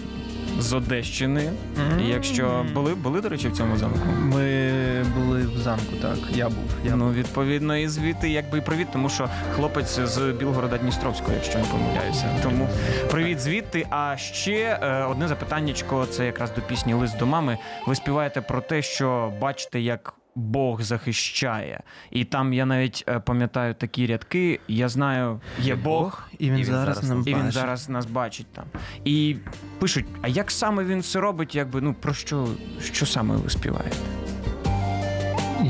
[0.58, 1.52] з Одещини.
[2.00, 4.08] Якщо були, були, до речі, в цьому замку.
[4.22, 6.18] Ми були в замку, так.
[6.34, 6.64] Я був.
[6.84, 11.58] Я Ну, відповідно, і звідти якби і привіт, тому що хлопець з Білгорода Дністровського, якщо
[11.58, 12.40] не помиляюся.
[12.42, 12.68] Тому
[13.10, 13.86] привіт звідти.
[13.90, 17.58] А ще е, одне запитаннячко, це якраз до пісні Лист до мами.
[17.86, 21.80] Ви співаєте про те, що бачите, як Бог захищає.
[22.10, 24.60] І там я навіть е, пам'ятаю такі рядки.
[24.68, 28.64] Я знаю, є Бог, І він, зараз, нам і він зараз нас бачить там.
[29.04, 29.36] І
[29.78, 31.54] пишуть: а як саме він це робить?
[31.54, 32.48] Якби ну про що,
[32.82, 33.96] що саме ви співаєте?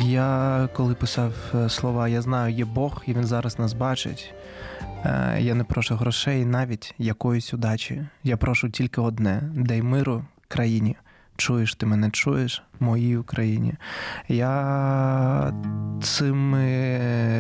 [0.03, 4.35] Я коли писав е, слова Я знаю, є Бог, і він зараз нас бачить.
[5.05, 8.07] е, Я не прошу грошей, навіть якоїсь удачі.
[8.24, 10.96] Я прошу тільки одне: дай миру країні.
[11.36, 13.74] Чуєш, ти мене чуєш, моїй Україні.
[14.28, 15.54] Я
[16.02, 16.66] цими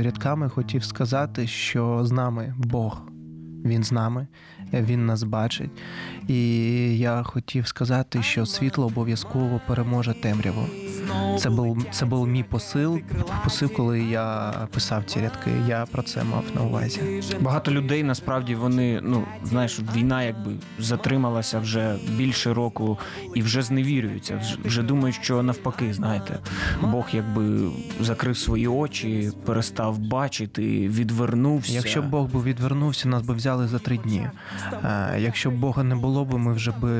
[0.02, 3.02] рядками хотів сказати, що з нами Бог.
[3.64, 4.26] Він з нами,
[4.72, 5.70] він нас бачить.
[6.28, 10.83] І я хотів сказати, що світло обов'язково переможе темряву.
[11.38, 13.00] Це був це був мій посил,
[13.44, 15.50] посил, коли я писав ці рядки.
[15.68, 17.00] Я про це мав на увазі.
[17.40, 22.98] Багато людей насправді вони, ну знаєш, війна якби затрималася вже більше року
[23.34, 24.40] і вже зневірюються.
[24.64, 26.38] Вже- думають, що навпаки, знаєте,
[26.82, 31.72] Бог якби закрив свої очі, перестав бачити, відвернувся.
[31.72, 34.26] Якщо б Бог би відвернувся, нас би взяли за три дні.
[34.84, 36.90] Е, Якщо б Бога не було б, ми вже би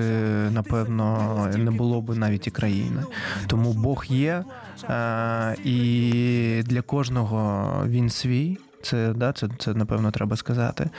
[0.51, 3.03] напевно не було б навіть і країни.
[3.47, 4.45] Тому Бог є,
[4.91, 8.59] е, і для кожного він свій.
[8.83, 10.91] Це, да, це, це напевно треба сказати.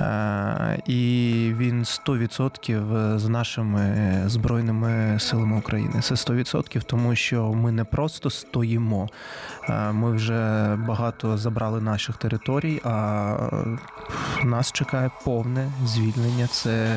[0.00, 6.00] Е, і він 100% з нашими збройними силами України.
[6.02, 9.08] Це 100%, тому що ми не просто стоїмо.
[9.68, 13.34] Е, Ми вже багато забрали наших територій, а
[14.44, 16.46] нас чекає повне звільнення.
[16.46, 16.88] Це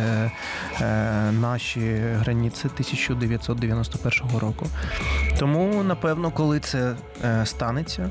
[0.82, 4.68] е, наші границі 1991 року.
[5.40, 8.10] Тому, напевно, коли це е, станеться,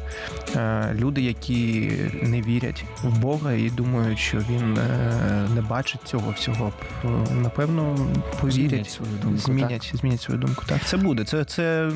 [0.56, 1.92] е, люди, які
[2.22, 6.72] не вірять в Бога і думають, що він е, не бачить цього всього,
[7.04, 10.64] е, напевно, Змінять повірять, свою думку, змінять, змінять свою думку.
[10.66, 11.24] Так, це буде.
[11.24, 11.90] Це, це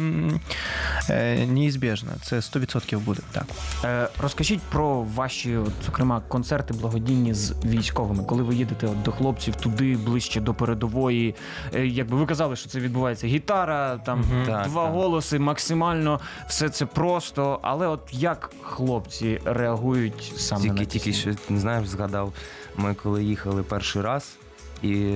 [1.10, 2.10] е, неізбіжно.
[2.22, 3.20] Це 100% буде.
[3.32, 3.44] Так.
[3.84, 9.12] Е, розкажіть про ваші, от, зокрема, концерти благодійні з військовими, коли ви їдете от, до
[9.12, 11.34] хлопців туди ближче до передової.
[11.74, 14.46] Е, якби ви казали, що це відбувається гітара, там Мгм.
[14.46, 14.94] Так, два так.
[14.94, 17.58] голоси, максимально все це просто.
[17.62, 22.32] Але от як хлопці реагують саме Тільки на тільки що не знаєш, згадав.
[22.76, 24.36] Ми коли їхали перший раз,
[24.82, 25.14] і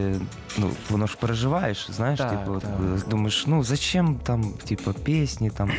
[0.59, 3.09] ну воно ж переживаєш, знаєш, Так, типу, так.
[3.09, 5.71] думаєш, ну зачем там, типу, пісні, там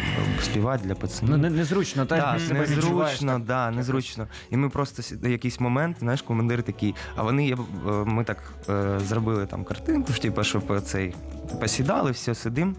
[0.42, 1.32] співати для пацанів.
[1.32, 2.34] Ну, не, незручно, так?
[2.34, 3.44] Ти себе незручно, так?
[3.44, 4.28] да, незручно.
[4.50, 8.38] І ми просто якийсь момент, знаєш, командир такий, а вони є, е, ми так
[8.70, 11.16] е, зробили там картинку, типу, щоб е, цей
[11.60, 12.76] посідали, все сидим.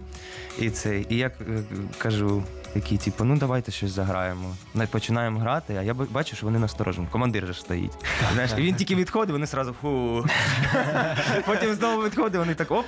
[0.59, 1.63] І цей, і я е,
[1.97, 2.43] кажу.
[2.73, 4.55] Такі, типу, ну давайте щось заграємо.
[4.73, 7.07] Не починаємо грати, а я бачу, що вони насторожені.
[7.11, 7.91] Командир же стоїть.
[8.33, 10.25] Знаєш, і він тільки відходить, вони одразу фу.
[11.45, 12.85] Потім знову відходить, вони так оп.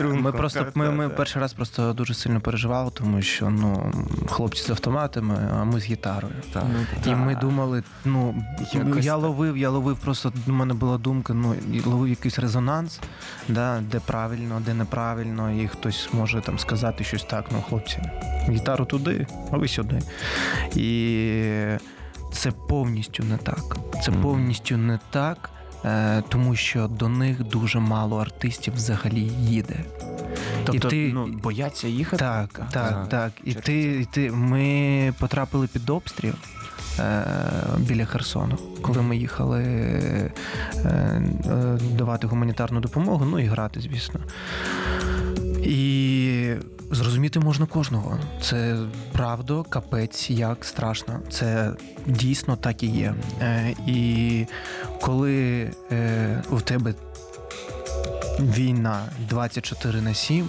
[0.00, 3.92] Ми просто ми, ми перший раз просто дуже сильно переживали, тому що ну
[4.30, 6.34] хлопці з автоматами, а ми з гітарою.
[6.52, 6.64] Так.
[7.06, 10.32] І ми думали, ну Якось я ловив, я ловив просто.
[10.46, 11.54] У мене була думка, ну
[11.86, 13.00] ловив якийсь резонанс,
[13.48, 17.44] да, де правильно, де неправильно, і хтось може там сказати щось так.
[17.50, 18.02] Ну, хлопці,
[18.48, 19.98] гітару туди, а ви сюди.
[20.76, 21.40] І
[22.32, 23.76] це повністю не так.
[24.04, 25.50] Це повністю не так.
[25.84, 29.76] е, Тому що до них дуже мало артистів взагалі їде.
[30.64, 32.16] Тобто, і ти- ну, бояться їхати?
[32.24, 32.68] Так, Так.
[32.70, 33.06] так, Ага.
[33.06, 33.32] так.
[33.44, 36.34] І Через ти, і ти, ми потрапили під обстріл
[36.98, 37.24] е,
[37.78, 40.30] біля Херсону, коли ми їхали е,
[40.84, 44.20] е, давати гуманітарну допомогу, ну і грати, звісно.
[45.62, 45.97] І
[46.90, 48.18] зрозуміти можна кожного.
[48.42, 48.76] Це
[49.12, 51.20] правда, капець, як страшно.
[51.30, 51.72] Це
[52.06, 53.14] дійсно так і є.
[53.40, 54.46] Е, і
[55.00, 56.94] коли е, у тебе
[58.40, 60.48] війна 24 на 7,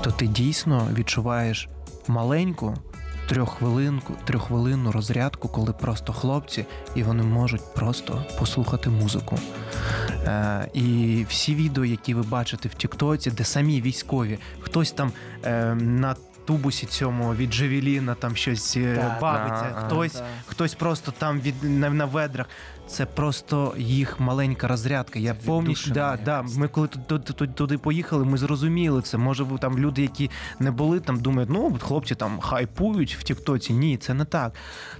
[0.00, 1.68] то ти дійсно відчуваєш
[2.08, 2.74] маленьку
[3.28, 9.38] трьоххвилинку, трьоххвилинну розрядку, коли просто хлопці і вони можуть просто послухати музику.
[10.26, 15.12] Е, і всі відео, які ви бачите в Тіктоці, де самі військові, хтось там
[15.44, 20.24] е, на тубусі цьому від Джевеліна там щось е, Так, бавиться, да, хтось, да.
[20.46, 22.46] хтось просто там від на, на ведрах.
[22.88, 25.18] Це просто їх маленька розрядка.
[25.18, 26.44] Я повністю да, да.
[26.56, 29.18] Ми коли туди, туди, поїхали, ми зрозуміли це.
[29.18, 33.72] Може, там люди, які не були там, думають, ну хлопці там хайпують в Тіктоці.
[33.72, 34.52] Ні, це не так.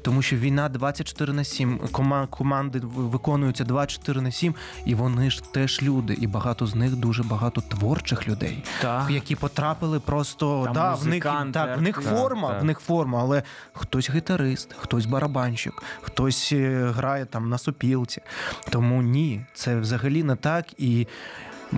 [0.02, 5.42] Тому що війна 24 на 7, кома- команди виконуються 24 на 7, і вони ж
[5.52, 6.14] теж люди.
[6.14, 9.10] І багато з них дуже багато творчих людей, Так.
[9.10, 11.22] які потрапили просто Там да, в них
[11.52, 16.92] так, в них форма, Так, в них форма, але хтось гітарист, хтось барабанщик, хтось е,
[16.96, 18.22] грає там на сопілці.
[18.70, 20.64] Тому ні, це взагалі не так.
[20.78, 21.06] І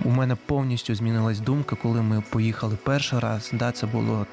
[0.03, 3.49] у мене повністю змінилась думка, коли ми поїхали перший раз.
[3.53, 4.25] Да, це було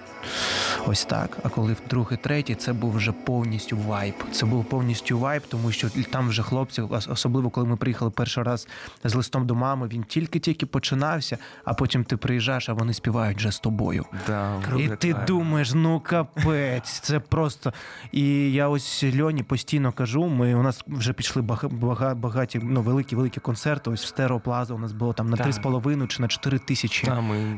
[0.88, 1.38] ось так.
[1.42, 4.14] А коли в другий, третій, це був вже повністю вайб.
[4.32, 8.68] Це був повністю вайб, тому що там вже хлопці, особливо коли ми приїхали перший раз
[9.04, 13.50] з листом до мами, він тільки-тільки починався, а потім ти приїжджаєш, а вони співають вже
[13.52, 14.04] з тобою.
[14.26, 15.26] Да, І ти кайф.
[15.26, 17.72] думаєш, ну капець, це просто.
[18.12, 20.26] І я ось Льоні постійно кажу.
[20.28, 23.90] Ми у нас вже пішли бага- бага- багаті, ну великі великі концерти.
[23.90, 25.46] Ось в Стереоплаза у нас було там на Так.
[25.46, 27.08] 3,5 чи на 4 тисячі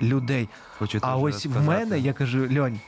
[0.02, 0.48] людей.
[0.78, 2.80] хочу А ось в мене я кажу, Льонь,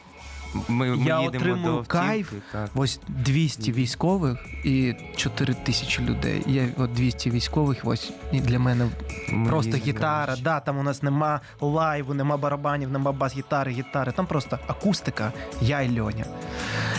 [0.68, 2.32] ми, ми я їдемо отримую до кайф.
[2.52, 2.70] Так.
[2.74, 6.42] ось 200 військових і 4 тисячі людей.
[6.46, 8.88] Я от 200 військових, ось і для мене
[9.32, 10.24] Ми просто гітара.
[10.24, 10.42] коротше.
[10.42, 14.12] Да, там у нас нема лайву, нема барабанів, нема бас-гітари, гітари.
[14.12, 16.24] Там просто акустика, я і Льоня.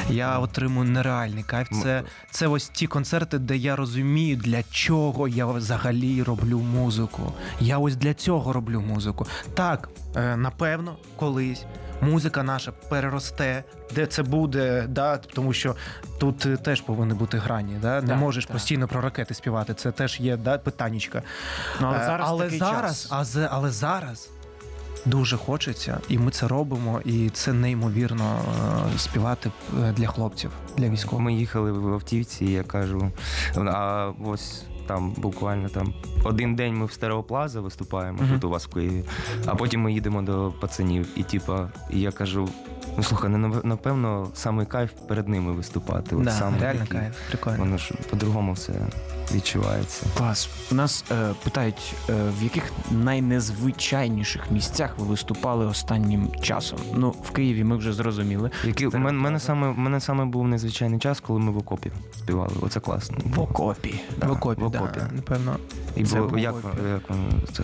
[0.09, 1.67] Я отримую нереальний кайф.
[1.83, 7.33] Це, це ось ті концерти, де я розумію, для чого я взагалі роблю музику.
[7.59, 9.27] Я ось для цього роблю музику.
[9.53, 11.65] Так, е, напевно, колись.
[12.03, 13.63] Музика наша переросте,
[13.95, 15.75] де це буде, да, тому що
[16.19, 17.77] тут е, теж повинні бути грані.
[17.81, 18.01] Да?
[18.01, 18.53] Не Так, можеш так.
[18.53, 19.73] постійно про ракети співати.
[19.73, 21.21] Це теж є да, питаннячка.
[21.81, 23.35] Ну, але Е, зараз але такий зараз, час.
[23.35, 24.29] а але зараз
[25.05, 28.39] дуже хочеться, і ми це робимо, і це неймовірно
[28.95, 29.51] е, співати
[29.93, 31.25] для хлопців, для військових.
[31.25, 33.11] Ми їхали в автівці, і я кажу,
[33.57, 38.31] а ось там буквально там один день ми в Стереоплаза виступаємо Мгм.
[38.33, 39.03] тут у вас в Києві,
[39.45, 41.07] а потім ми їдемо до пацанів.
[41.15, 42.49] І типа, я кажу:
[42.97, 46.15] ну слухай, ну напевно, саме кайф перед ними виступати.
[46.15, 46.99] От Да, саме реально такий.
[46.99, 47.57] кайф, прикольно.
[47.57, 48.73] Воно ж по-другому все
[49.35, 50.05] відчувається.
[50.17, 50.49] Клас.
[50.71, 56.79] Нас е, питають, е, в яких найнезвичайніших місцях ви виступали останнім часом.
[56.95, 58.51] Ну, в Києві ми вже зрозуміли.
[58.65, 62.53] Який, в мене, мене саме, мене саме був незвичайний час, коли ми в окопі співали.
[62.61, 63.17] Оце класно.
[63.35, 64.01] В окопі.
[64.17, 65.55] Да, в окопі, в да, напевно.
[65.95, 66.77] І Це було, в як, окопі.
[66.89, 67.23] як воно
[67.53, 67.63] це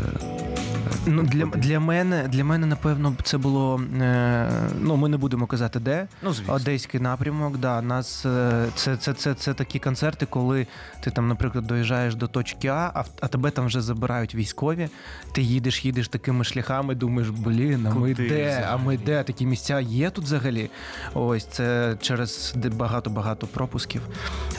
[1.06, 3.82] Ну, для, для мене, для мене, напевно, це було.
[4.02, 4.50] Е,
[4.82, 6.08] ну, ми не будемо казати, де.
[6.22, 6.54] Ну, звісно.
[6.54, 7.82] Одеський напрямок, да.
[7.82, 10.68] Нас е, це, це, це, це такі концерти, коли
[11.00, 14.90] ти там, наприклад, доїжджаєш до точки А, а, а тебе там вже забирають військові.
[15.32, 18.68] Ти їдеш, їдеш такими шляхами, думаєш, блін, а ми Куди де?
[18.72, 19.24] А ми де?
[19.24, 20.70] Такі місця є тут взагалі.
[21.14, 24.02] Ось це через багато-багато пропусків.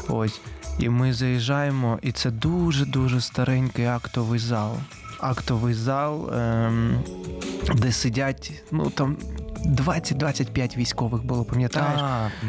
[0.09, 0.41] Ось.
[0.79, 4.77] І ми заїжджаємо, і це дуже-дуже старенький актовий зал.
[5.21, 7.03] Актовий зал, ем,
[7.75, 9.17] де сидять, ну там
[9.67, 12.01] 20-25 військових було, пам'ятаєш?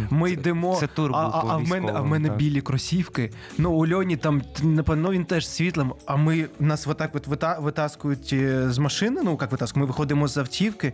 [0.09, 3.31] Ми йдемо, Це тур був а, а, а, в мене, а в мене білі кросівки.
[3.57, 8.29] Ну, у Льоні там, напевно, він теж світлим, а ми нас отак от вита, витаскують
[8.33, 10.93] е, з машини, ну як витаскують, ми виходимо з автівки.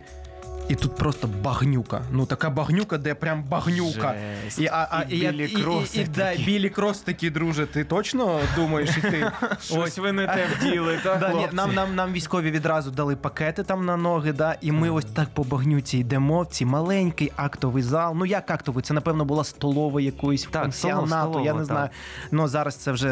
[0.68, 2.02] І тут просто багнюка.
[2.10, 4.14] Ну така багнюка, де прям багнюка.
[4.44, 4.58] Жесть.
[4.58, 7.66] І, а, а, І білі і, і, кроси і, да, білі крос такі, друже.
[7.66, 9.30] Ти точно думаєш іти?
[9.60, 11.20] Щось ви не те вділи, так?
[11.20, 14.90] Да, ні, нам, нам, нам військові відразу дали пакети там на ноги, да, і ми
[14.90, 18.14] ось так по багнюці йдемо в цей маленький актовий зал.
[18.16, 18.82] Ну як актовий?
[18.82, 21.66] Це напевно була столова якоїсь Так, пансіонату, столова, я не так.
[21.66, 21.88] знаю.
[22.30, 23.08] Ну зараз це вже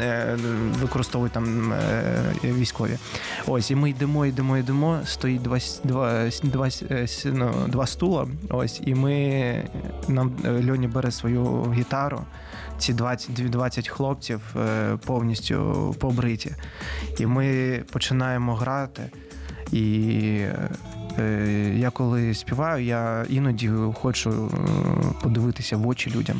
[0.00, 0.36] е,
[0.80, 2.98] використовують там е, військові.
[3.46, 5.00] Ось, і ми йдемо, йдемо, йдемо.
[5.04, 6.68] Стоїть два, два, два,
[7.24, 8.26] ну, два стула.
[8.50, 9.68] Ось, і ми
[10.08, 12.20] нам е, Льоні бере свою гітару.
[12.78, 16.52] Ці 20, 20 хлопців е, повністю побриті.
[17.18, 19.02] І ми починаємо грати.
[19.72, 20.44] І
[21.76, 24.58] я коли співаю, я іноді хочу е,
[25.22, 26.36] подивитися в очі людям.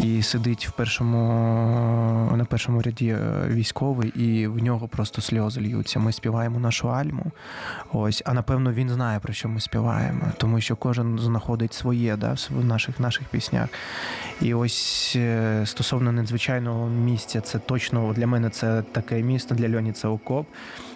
[0.00, 1.16] І сидить в першому,
[2.36, 5.98] на першому ряді е, військовий, і в нього просто сльози льються.
[5.98, 7.24] Ми співаємо нашу альму.
[7.92, 12.36] Ось, а напевно він знає, про що ми співаємо, тому що кожен знаходить своє да,
[12.50, 13.68] в наших, наших піснях.
[14.40, 19.92] І ось е, стосовно надзвичайного місця, це точно для мене це таке місто, для Льоні
[19.92, 20.46] це окоп.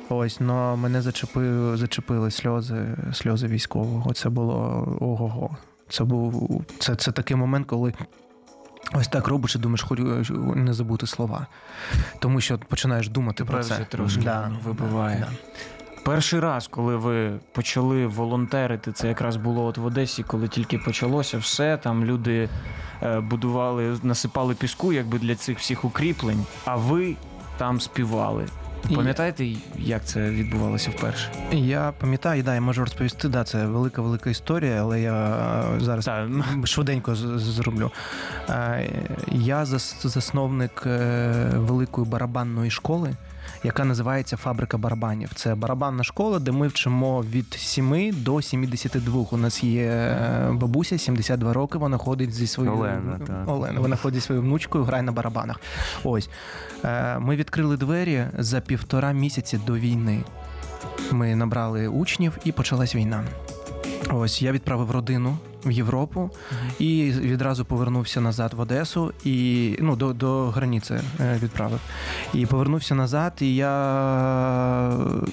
[0.08, 4.12] Ось, но мене зачепили, зачепили сльози, сльози військового.
[4.12, 4.54] Це було
[5.00, 5.56] ого-го.
[5.88, 7.92] Це був це, це такий момент, коли
[8.94, 10.04] ось так робиш і думаєш, хочу
[10.54, 11.46] не забути слова.
[12.18, 13.84] Тому що починаєш думати Тебе про вже це.
[13.84, 15.18] трошки воно вибиває.
[15.20, 15.28] да.
[16.04, 21.38] Перший раз, коли ви почали волонтерити, це якраз було от в Одесі, коли тільки почалося
[21.38, 21.76] все.
[21.76, 22.48] Там люди
[23.02, 27.16] е, будували, насипали піску, якби для цих всіх укріплень, а ви
[27.58, 28.46] там співали.
[28.94, 29.46] Пам'ятаєте,
[29.78, 31.28] як це відбувалося вперше?
[31.52, 35.14] Я пам'ятаю, да, я можу розповісти, да, це велика велика історія, але я
[35.76, 36.28] е, зараз Так.
[36.64, 37.90] швиденько з- з- зроблю.
[38.48, 38.90] Е,
[39.32, 43.10] Я зас- засновник е, великої барабанної школи.
[43.66, 45.30] Яка називається Фабрика барабанів.
[45.34, 49.26] Це барабанна школа, де ми вчимо від 7 до 72.
[49.30, 51.78] У нас є е, бабуся, 72 роки.
[51.78, 53.48] Вона ходить зі своєю Олена, так.
[53.48, 53.80] Олена.
[53.80, 55.60] Вона ходить зі своєю внучкою, грає на барабанах.
[56.04, 56.28] Ось
[56.84, 60.24] Е, ми відкрили двері за півтора місяці до війни.
[61.12, 63.24] Ми набрали учнів і почалась війна.
[64.10, 66.30] Ось я відправив родину в Європу
[66.78, 71.80] і відразу повернувся назад в Одесу і ну до, до границі е, відправив.
[72.34, 74.92] І повернувся назад, і я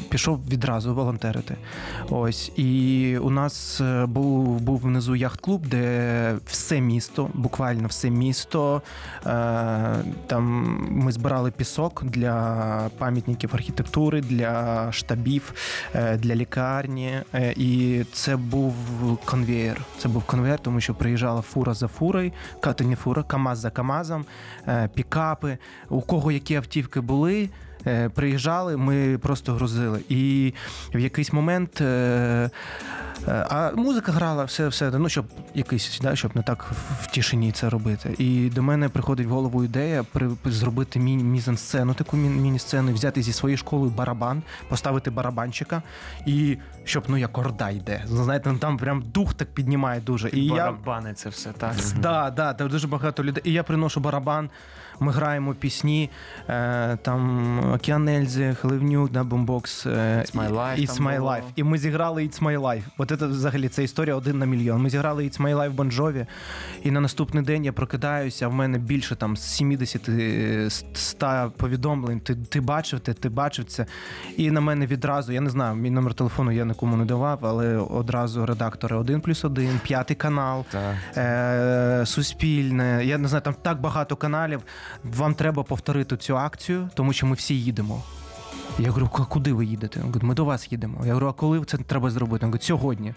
[0.10, 1.56] пішов відразу волонтерити.
[2.10, 8.82] Ось і у нас е, був був внизу яхт-клуб, де все місто, буквально все місто.
[9.26, 9.96] е,
[10.28, 10.44] Там
[10.92, 15.54] ми збирали пісок для пам'ятників архітектури, для штабів,
[16.16, 17.14] для лікарні.
[17.56, 18.74] І це був
[19.26, 19.82] конвеєр.
[19.98, 22.32] Це був конвейер, тому що приїжджала фура за фурою,
[22.86, 24.26] не фура, КАМАЗ за КАМАЗом,
[24.68, 25.58] е, пікапи.
[25.90, 27.50] У кого які автівки були.
[27.88, 30.00] Е, Приїжджали, ми просто грузили.
[30.10, 30.54] І
[30.94, 31.86] в якийсь момент е,
[33.28, 36.72] е, а музика грала, все, все, ну щоб якийсь, да, щоб не так
[37.02, 38.16] в- тишині це робити.
[38.18, 43.34] І до мене приходить в голову ідея при, зробити мізансцену, таку мі- міні-сцену, взяти зі
[43.34, 45.82] своєю школою барабан, поставити барабанчика,
[46.26, 48.06] і щоб ну як орда йде.
[48.10, 50.30] Ну, Знаєте, ну, там прям дух так піднімає дуже.
[50.30, 51.76] І я Барабани це все так.
[52.00, 53.44] Да, да, там дуже багато людей.
[53.46, 54.50] І я приношу барабан.
[55.00, 56.10] Ми граємо пісні,
[56.50, 61.30] е, там Океан Ельзи, Хливнюк, да, Бомбокс, е, It's My Life It's там My було.
[61.32, 61.44] Life.
[61.56, 62.84] І ми зіграли It's My Life.
[62.98, 64.82] От це взагалі це історія один на мільйон.
[64.82, 66.26] Ми зіграли It's My Life в Бонжові,
[66.84, 72.20] і на наступний день я прокидаюся, а в мене більше там 70 е, 100 повідомлень.
[72.20, 73.86] Ти, ти бачив те, ти бачив це.
[74.38, 77.78] І на мене відразу, я не знаю, мій номер телефону я нікому не давав, але
[77.78, 80.66] одразу редактори 1 плюс 1, п'ятий канал
[81.18, 83.06] е, суспільне.
[83.06, 84.62] Я не знаю, там так багато каналів.
[85.04, 88.02] Вам треба повторити цю акцію, тому що ми всі їдемо.
[88.80, 90.00] Я говорю, «Ку- куди ви їдете?
[90.00, 90.98] Він говорить, ми до вас їдемо.
[91.06, 92.46] Я говорю, а коли це треба зробити?
[92.46, 93.14] Він говорить, сьогодні.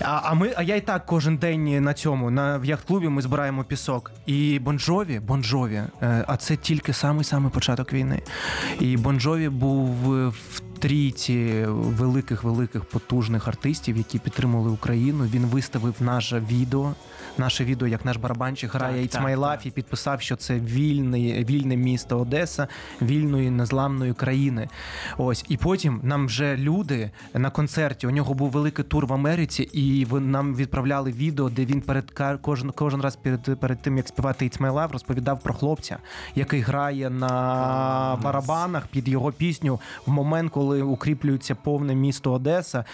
[0.00, 3.22] А, а ми, а я і так кожен день на цьому, на в яхт-клубі ми
[3.22, 4.12] збираємо пісок.
[4.26, 8.22] І Бонжові, Бонжові, е, а це тільки самий самий початок війни.
[8.80, 15.24] І Бонжові був е, в трійці великих, великих потужних артистів, які підтримували Україну.
[15.24, 16.94] Він виставив наше відео.
[17.38, 19.66] Наше відео, як наш барабанчик грає Так, It's так, My Life так.
[19.66, 22.68] і підписав, що це вільний, вільне місто Одеса,
[23.02, 24.68] вільної незламної країни.
[25.18, 28.06] Ось і потім нам вже люди на концерті.
[28.06, 32.10] У нього був великий тур в Америці, і нам відправляли відео, де він перед
[32.40, 35.98] кожен кожен раз перед перед тим як співати It's My Life розповідав про хлопця,
[36.34, 42.84] який грає на барабанах під його пісню в момент, коли укріплюється повне місто Одеса.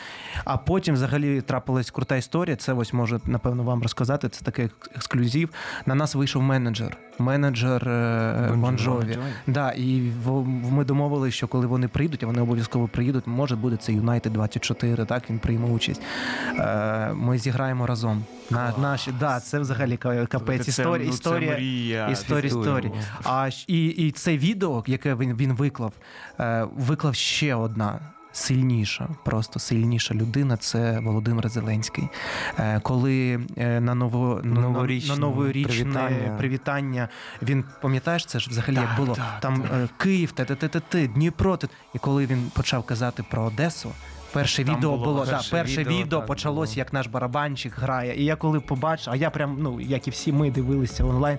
[0.45, 2.57] А потім взагалі трапилась крута історія.
[2.57, 4.30] Це ось може напевно вам розказати.
[4.31, 5.49] Це такий ексклюзив.
[5.87, 6.97] На нас вийшов менеджер.
[7.19, 9.19] Менеджер е, Бонжові.
[9.47, 10.13] Да, і
[10.71, 15.05] ми домовилися, що коли вони прийдуть, а вони обов'язково приїдуть, може буде це Юнайтед 24,
[15.05, 16.03] так він прийме участь.
[16.59, 18.25] Е, Ми зіграємо разом.
[18.51, 20.69] На наші, да, це взагалі капець.
[20.69, 22.93] Історія, ну, історія, історія, історія.
[23.25, 25.93] А і, і це відео, яке він, він виклав,
[26.41, 28.01] е, виклав ще одна.
[28.33, 32.09] Сильніша, просто сильніша людина це Володимир Зеленський.
[32.59, 36.37] Е, коли е, на ново Новорічне на новорічне привітання.
[36.39, 37.09] привітання.
[37.43, 40.69] Він пам'ятаєш, це ж взагалі як Так, було так, там е, Київ, те те те
[40.69, 41.57] те те Дніпро.
[41.57, 43.93] те- І коли він почав казати про Одесу.
[44.33, 46.79] Перше Там відео було було, да, перше перше відео, відео так, почалось, було.
[46.79, 48.21] як наш барабанчик грає.
[48.23, 51.39] І я коли побачив, а я прям, ну як і всі ми дивилися онлайн.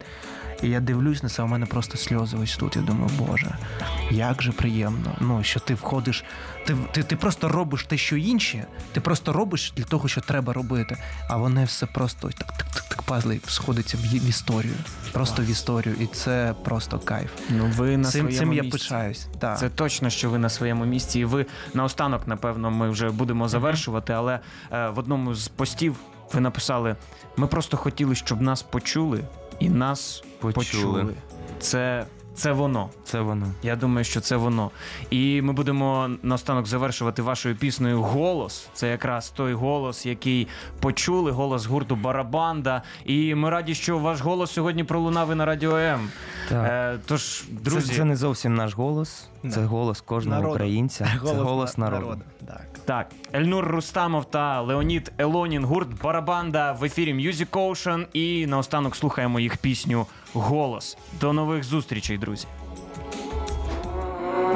[0.64, 2.76] І я дивлюсь на це, у мене просто сльози ось тут.
[2.76, 3.56] Я думаю, боже,
[4.12, 5.16] як же приємно.
[5.20, 6.24] Ну, що ти входиш,
[6.66, 10.54] ти, ти, ти просто робиш те, що інші, ти просто робиш для того, що треба
[10.54, 10.98] робити.
[11.30, 14.74] А вони все просто так, так, так, так пазли сходиться в, в історію.
[15.12, 15.96] Просто в історію.
[16.00, 17.32] І це просто кайф.
[17.50, 18.78] Ну ви на цим своєму цим я місці.
[18.78, 19.28] пишаюсь.
[19.40, 19.60] Так.
[19.60, 24.14] Це точно, що ви на своєму місці, і ви наостанок, напевно, ми вже будемо завершувати.
[24.14, 24.40] Але
[24.72, 25.96] е, в одному з постів
[26.34, 26.96] ви написали:
[27.38, 29.24] ми просто хотіли, щоб нас почули,
[29.60, 30.54] і нас почули.
[30.54, 31.14] Почули.
[31.60, 32.06] Це,
[32.36, 32.90] це воно.
[33.04, 33.46] Це воно.
[33.64, 34.72] Я думаю, що це воно.
[35.10, 38.68] І ми будемо наостанок завершувати вашою піснею Голос.
[38.74, 40.48] Це якраз той голос, який
[40.80, 42.82] почули, голос гурту Барабанда.
[43.06, 46.10] І ми раді, що ваш голос сьогодні пролунав і на радіо М.
[46.50, 46.66] Так.
[46.70, 50.56] Е, тож, друзі, Це, це не зовсім наш голос, це голос кожного Народу.
[50.56, 51.20] українця.
[51.26, 52.22] Це голос на- народу.
[52.48, 52.62] Так.
[52.86, 58.06] Так, Ельнур Рустамов та Леонід Елонін, гурт Барабанда в ефірі Music Ocean.
[58.14, 60.98] І наостанок слухаємо їх пісню Голос.
[61.22, 62.48] До нових зустрічей, друзі.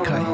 [0.06, 0.28] Кайф.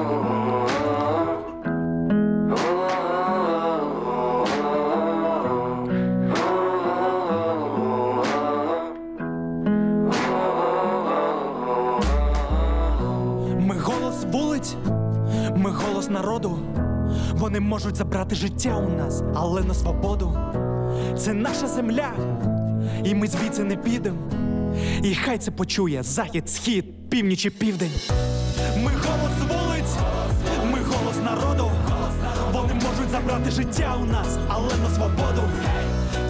[17.51, 20.37] Вони можуть забрати життя у нас, але на свободу.
[21.17, 22.13] Це наша земля,
[23.03, 24.17] і ми звідси не підемо.
[25.03, 27.91] І хай це почує захід, схід, північ і південь.
[28.77, 29.95] Ми голос вулиць,
[30.71, 31.71] ми голос народу.
[32.53, 35.41] Вони можуть забрати життя у нас, але на свободу.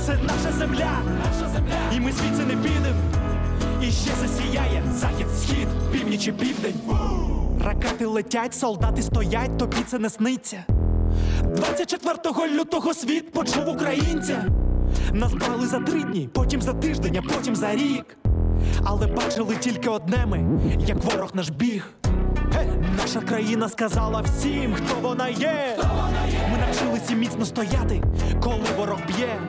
[0.05, 0.91] Це наша земля,
[1.95, 2.95] і ми звідси не підем.
[3.81, 6.75] І ще засіяє захід, схід, північ і південь.
[7.63, 10.65] Ракети летять, солдати стоять, тобі це не сниться.
[11.55, 12.15] 24
[12.59, 14.45] лютого світ почув українця.
[15.13, 18.17] Нас брали за три дні, потім за тиждень, а потім за рік.
[18.83, 21.89] Але бачили тільки одне ми, як ворог наш біг.
[22.97, 25.77] Наша країна сказала всім, хто вона є.
[26.51, 28.03] Ми навчилися міцно стояти,
[28.43, 29.39] коли ворог б'є.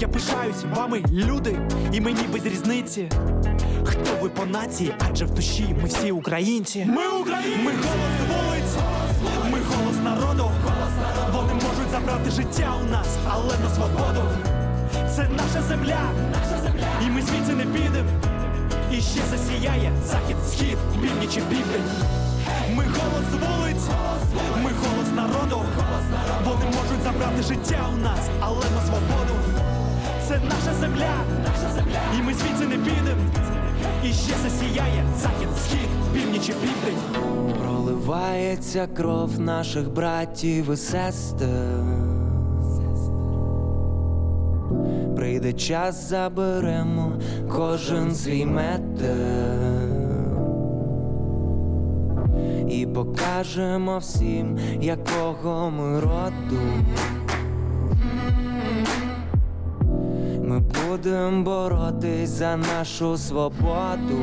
[0.00, 1.58] Я пишаюсь вами, люди,
[1.92, 3.08] і мені без різниці.
[3.84, 6.86] Хто ви по нації, адже в душі ми всі українці.
[6.88, 7.58] Ми українці!
[7.64, 8.53] Ми голос вулиць,
[12.04, 14.28] забрати життя у нас, але на свободу.
[15.16, 16.00] Це наша земля,
[16.32, 18.06] наша земля, і ми звідси не підем.
[18.92, 21.90] І ще засіяє захід, схід, північ і південь.
[22.74, 23.86] Ми голос вулиць,
[24.62, 25.62] ми голос народу.
[26.44, 29.34] Вони можуть забрати життя у нас, але на свободу.
[30.28, 33.18] Це наша земля, наша земля, і ми звідси не підем.
[34.04, 36.98] І ще засіяє захід, схід, північ і південь.
[37.62, 41.84] Проливається кров наших братів і сестер.
[45.16, 47.12] Прийде час, заберемо
[47.48, 50.04] кожен свій метр
[52.68, 56.60] і покажемо всім, якого ми роду.
[61.04, 64.22] Ми будемо боротись за нашу свободу.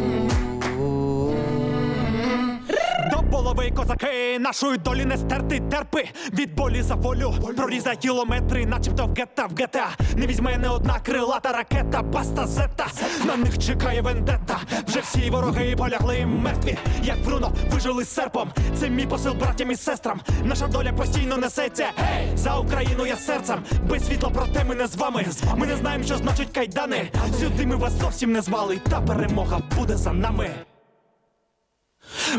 [3.31, 9.13] Полови козаки нашої долі не стерти терпи від болі за волю прорізай кілометри, начебто в
[9.13, 12.87] гета в гета Не візьме не одна крилата ракета, баста зета
[13.25, 14.59] На них чекає вендета.
[14.87, 18.49] Вже всі вороги полягли мертві, як Бруно вижили серпом.
[18.79, 20.21] Це мій посил братям і сестрам.
[20.43, 21.85] Наша доля постійно несеться.
[21.97, 22.37] Гей!
[22.37, 23.59] За Україну я серцем.
[23.89, 25.25] Без світла, проте ми не з вами.
[25.55, 27.11] Ми не знаємо, що значить кайдани.
[27.39, 28.79] Сюди ми вас зовсім не звали.
[28.89, 30.49] Та перемога буде за нами.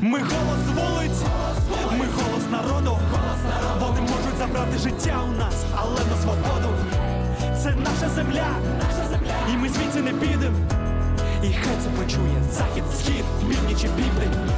[0.00, 1.22] Ми голос вулиць,
[1.92, 2.98] ми голос народу.
[3.80, 6.68] Вони можуть забрати життя у нас, але на свободу.
[7.62, 8.48] Це наша земля,
[8.78, 10.56] наша земля, і ми звідси не підемо.
[11.42, 14.50] І хай це почує захід, схід, північ і південь.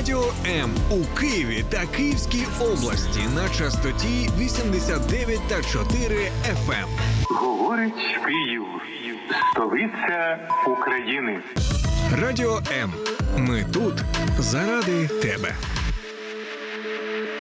[0.00, 6.86] Радіо М у Києві та Київській області на частоті 89 та 4 FM.
[7.30, 7.94] Говорить
[8.26, 8.64] Київ,
[9.52, 11.40] столиця України.
[12.22, 12.92] Радіо М.
[13.36, 13.94] Ми тут
[14.38, 15.54] заради тебе.